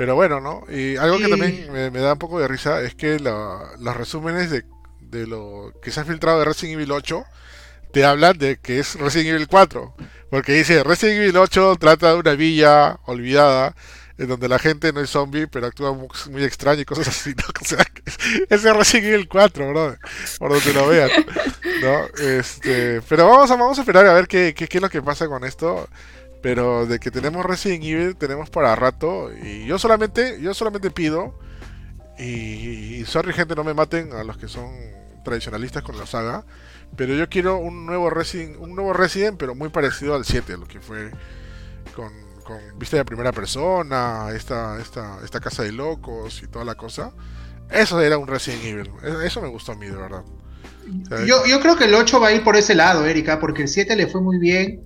[0.02, 0.64] Pero bueno, ¿no?
[0.68, 4.66] Y algo que también me, da un poco de risa es que los resúmenes de,
[5.00, 7.24] de lo que se ha filtrado de Resident Evil 8
[7.94, 9.94] te hablan de que es Resident Evil 4.
[10.32, 13.76] Porque dice, Resident Evil 8 trata de una villa olvidada
[14.18, 17.44] en donde la gente no es zombie, pero actúa muy, extraño y cosas así, ¿no?
[17.62, 17.86] O sea,
[18.50, 19.98] es Resident Evil 4, bro,
[20.40, 21.12] por donde lo vean,
[21.84, 22.08] ¿no?
[22.28, 25.04] Este, pero vamos a, vamos a esperar a ver qué, qué, qué es lo que
[25.04, 25.88] pasa con esto.
[26.42, 29.32] Pero de que tenemos Resident Evil, tenemos para rato.
[29.34, 31.38] Y yo solamente, yo solamente pido,
[32.18, 34.72] y, y sorry gente, no me maten a los que son
[35.24, 36.46] tradicionalistas con la saga,
[36.96, 40.68] pero yo quiero un nuevo Resident, un nuevo Resident, pero muy parecido al 7, lo
[40.68, 41.12] que fue
[41.96, 42.12] con,
[42.44, 47.12] con vista de primera persona, esta, esta, esta casa de locos y toda la cosa.
[47.70, 48.92] Eso era un Resident Evil.
[49.24, 50.24] Eso me gustó a mí, de verdad.
[51.26, 53.70] yo, yo creo que el 8 va a ir por ese lado, Erika, porque el
[53.70, 54.82] 7 le fue muy bien.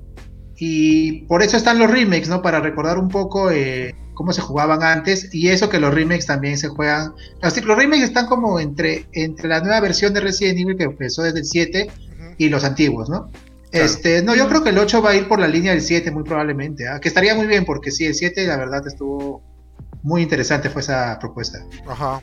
[0.58, 2.42] Y por eso están los remakes, ¿no?
[2.42, 5.34] Para recordar un poco eh, cómo se jugaban antes.
[5.34, 7.14] Y eso que los remakes también se juegan.
[7.42, 11.24] Así los remakes están como entre, entre la nueva versión de Resident Evil que empezó
[11.24, 11.90] desde el 7
[12.38, 13.30] y los antiguos, ¿no?
[13.72, 16.10] Este, no, yo creo que el 8 va a ir por la línea del 7
[16.12, 17.00] muy probablemente, ¿ah?
[17.02, 19.42] que estaría muy bien porque sí, el 7 la verdad estuvo
[20.02, 21.60] muy interesante fue esa propuesta.
[21.88, 22.22] Ajá.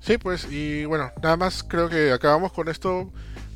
[0.00, 3.10] Sí, pues, y bueno, nada más creo que acabamos con esto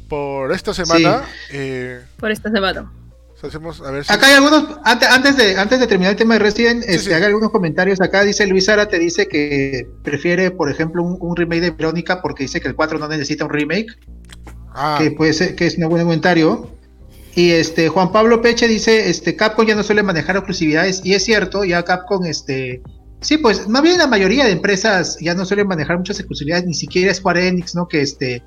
[0.09, 1.25] por esta semana.
[1.51, 2.91] Eh, por esta semana.
[4.09, 7.51] Acá hay algunos, antes, de, antes de terminar el tema de Resident, este, hay algunos
[7.51, 8.23] comentarios acá.
[8.23, 12.61] Dice Luis Ara, te dice que prefiere, por ejemplo, un, remake de Verónica porque dice
[12.61, 13.89] que el 4 no necesita un remake.
[14.75, 14.97] Ah.
[14.99, 16.71] Que puede ser, que es un buen comentario.
[17.35, 21.25] Y este Juan Pablo Peche dice, este Capcom ya no suele manejar exclusividades y es
[21.25, 22.81] cierto, ya Capcom este
[23.21, 26.75] sí, pues más bien la mayoría de empresas ya no suelen manejar muchas exclusividades, ni
[26.75, 27.89] siquiera Square Enix, ¿no?
[27.89, 28.45] Que este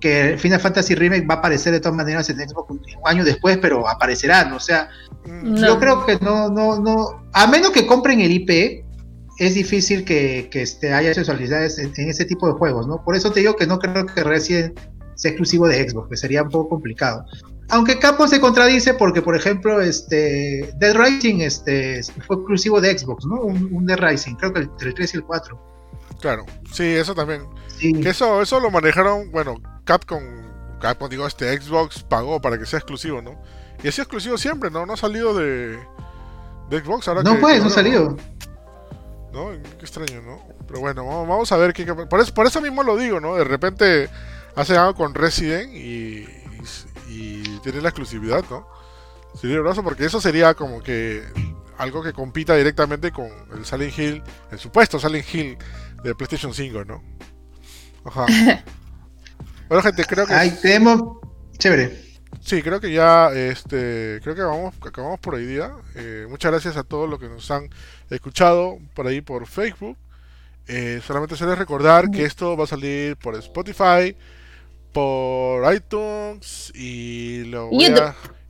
[0.00, 3.58] que Final Fantasy Remake va a aparecer de todas maneras en Xbox un, año después,
[3.58, 4.56] pero aparecerá, ¿no?
[4.56, 4.88] O sea,
[5.26, 8.84] yo creo que no, no, no, a menos que compren el IP,
[9.38, 13.02] es difícil que, que este, haya sexualidades en, ese tipo de juegos, ¿no?
[13.02, 14.78] Por eso te digo que no creo que Resident
[15.14, 17.24] sea exclusivo de Xbox, que sería un poco complicado.
[17.70, 23.24] Aunque Capcom se contradice porque, por ejemplo, este Dead Rising este, fue exclusivo de Xbox,
[23.24, 23.40] ¿no?
[23.40, 25.70] Un, Dead Rising, creo que el 3 y el 4.
[26.20, 27.42] Claro, sí, eso también.
[27.78, 29.54] Que eso, eso lo manejaron, bueno,
[29.90, 30.22] Capcom,
[30.78, 33.42] Capcom, digo, este Xbox pagó para que sea exclusivo, ¿no?
[33.82, 34.86] Y es exclusivo siempre, ¿no?
[34.86, 35.80] No ha salido de,
[36.68, 38.16] de Xbox ahora No, pues, no ha salido.
[39.32, 39.50] ¿No?
[39.50, 40.44] Qué extraño, ¿no?
[40.68, 41.84] Pero bueno, vamos a ver qué...
[41.92, 43.34] Por eso, por eso mismo lo digo, ¿no?
[43.34, 44.08] De repente
[44.54, 46.24] hace algo con Resident y,
[47.08, 48.68] y, tiene la exclusividad, ¿no?
[49.34, 51.24] Sería brazo porque eso sería como que
[51.78, 54.22] algo que compita directamente con el Silent Hill,
[54.52, 55.58] el supuesto Silent Hill
[56.04, 57.02] de PlayStation 5, ¿no?
[58.04, 58.26] Ajá.
[59.70, 60.34] Bueno, gente, creo que.
[60.34, 61.18] Ahí tenemos.
[61.56, 61.96] Chévere.
[62.40, 65.70] Sí, creo que ya, este, creo que vamos, acabamos por hoy día.
[65.94, 67.70] Eh, muchas gracias a todos los que nos han
[68.10, 69.96] escuchado por ahí por Facebook.
[70.66, 74.16] Eh, solamente se les recordar que esto va a salir por Spotify,
[74.92, 77.70] por iTunes y lo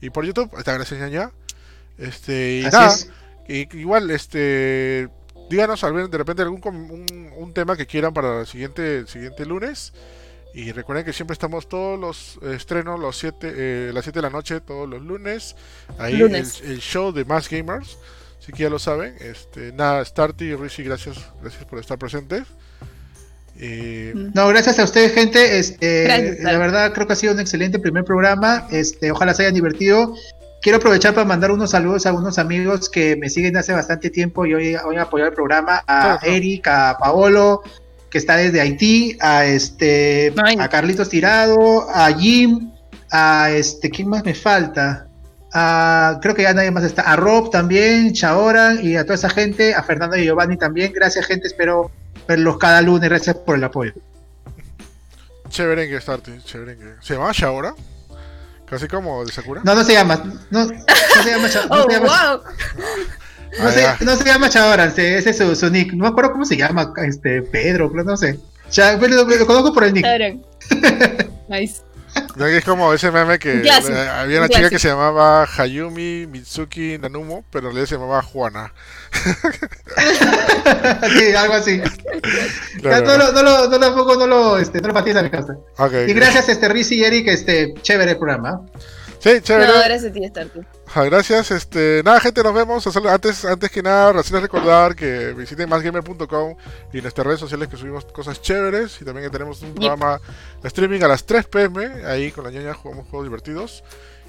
[0.01, 0.51] y por YouTube.
[0.57, 1.33] Está gracias ya.
[1.99, 2.97] Este y nada,
[3.47, 5.11] igual este
[5.51, 9.93] díganos de repente algún un, un, tema que quieran para el siguiente el siguiente lunes
[10.55, 14.31] y recuerden que siempre estamos todos los estrenos, los siete, eh, las 7 de la
[14.31, 15.57] noche, todos los lunes.
[15.99, 17.99] Ahí El, show de Más Gamers.
[18.41, 19.15] Así que ya lo saben.
[19.21, 22.45] Este, nada, Starty y Rishi, gracias, gracias por estar presentes.
[24.35, 25.59] No, gracias a ustedes, gente.
[25.59, 28.67] Este, la verdad, creo que ha sido un excelente primer programa.
[28.71, 30.15] Este, ojalá se hayan divertido.
[30.63, 34.45] Quiero aprovechar para mandar unos saludos a unos amigos que me siguen hace bastante tiempo
[34.45, 35.83] y hoy, hoy apoyar el programa.
[35.87, 37.63] A Eric, a Paolo,
[38.11, 42.73] que está desde Haití, a este, a Carlitos Tirado, a Jim,
[43.11, 45.07] a este, ¿quién más me falta?
[45.53, 49.31] a, creo que ya nadie más está, a Rob también, Chaoran y a toda esa
[49.31, 50.93] gente, a Fernando y Giovanni también.
[50.93, 51.49] Gracias, gente.
[51.49, 51.91] Espero
[52.29, 53.09] verlos cada lunes.
[53.09, 53.93] Gracias por el apoyo.
[55.49, 56.97] Chéverengue, Starty, chéverengue.
[57.01, 57.75] ¿Se llama Shaora?
[58.67, 59.63] Casi como de Sakura.
[59.65, 60.23] No, no se llama.
[60.51, 62.43] No, no se llama, no Oh, se llama, wow.
[63.59, 63.97] no Ah, se, ya.
[64.01, 65.93] no se llama Chaoran, se- ese es su, su nick.
[65.93, 68.39] No me acuerdo cómo se llama, este, Pedro, pero no sé.
[68.71, 70.07] Cha- lo, lo conozco por el nick.
[71.49, 71.83] Nice.
[72.37, 73.71] Ya Es como ese meme que eh,
[74.09, 78.21] había una un chica que se llamaba Hayumi Mitsuki Nanumo, pero en realidad se llamaba
[78.23, 78.73] Juana.
[81.19, 81.81] sí, algo así.
[82.81, 83.05] Claro.
[83.07, 85.55] No, lo, no, lo, no, lo, pongo, no lo, este, no lo fatiza mi casa.
[85.77, 88.61] Ok, Y gracias, este, Riz y Eric, este, chévere el programa.
[89.21, 89.67] Sí, chévere.
[89.67, 90.23] No, gracias a ti.
[90.87, 91.51] Ajá, gracias.
[91.51, 92.87] Este, nada, gente, nos vemos.
[92.97, 96.57] Antes, antes que nada, recién recordar que visiten másgamer.com
[96.93, 99.01] y nuestras redes sociales que subimos cosas chéveres.
[99.01, 100.19] Y también que tenemos un programa
[100.63, 102.07] de streaming a las 3 pm.
[102.07, 103.85] Ahí con la ñaña jugamos juegos divertidos.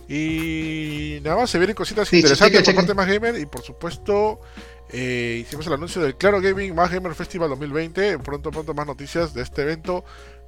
[0.09, 3.39] Y nada más, se vienen cositas Sí, interesantes por parte de Más Gamer.
[3.39, 4.41] Y por supuesto,
[4.91, 8.19] eh, hicimos el anuncio del Claro Gaming Más Gamer Festival 2020.
[8.19, 10.03] Pronto, pronto más noticias de este evento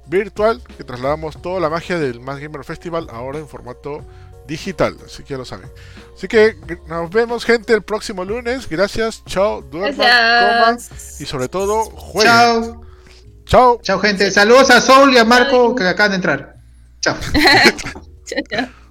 [0.06, 4.04] virtual que trasladamos toda la magia del Más Gamer Festival ahora en formato
[4.46, 4.96] digital.
[5.04, 5.70] Así que ya lo saben.
[6.16, 6.56] Así que
[6.86, 8.68] nos vemos, gente, el próximo lunes.
[8.68, 10.78] Gracias, chao, duerman, coman
[11.18, 12.32] y sobre todo jueguen.
[12.32, 12.80] Chao.
[13.46, 13.80] Chao.
[13.82, 14.30] Chao, gente.
[14.30, 16.56] Saludos a Soul y a Marco que acaban de entrar.
[17.00, 17.16] Chao.
[18.24, 18.83] Chao, chao.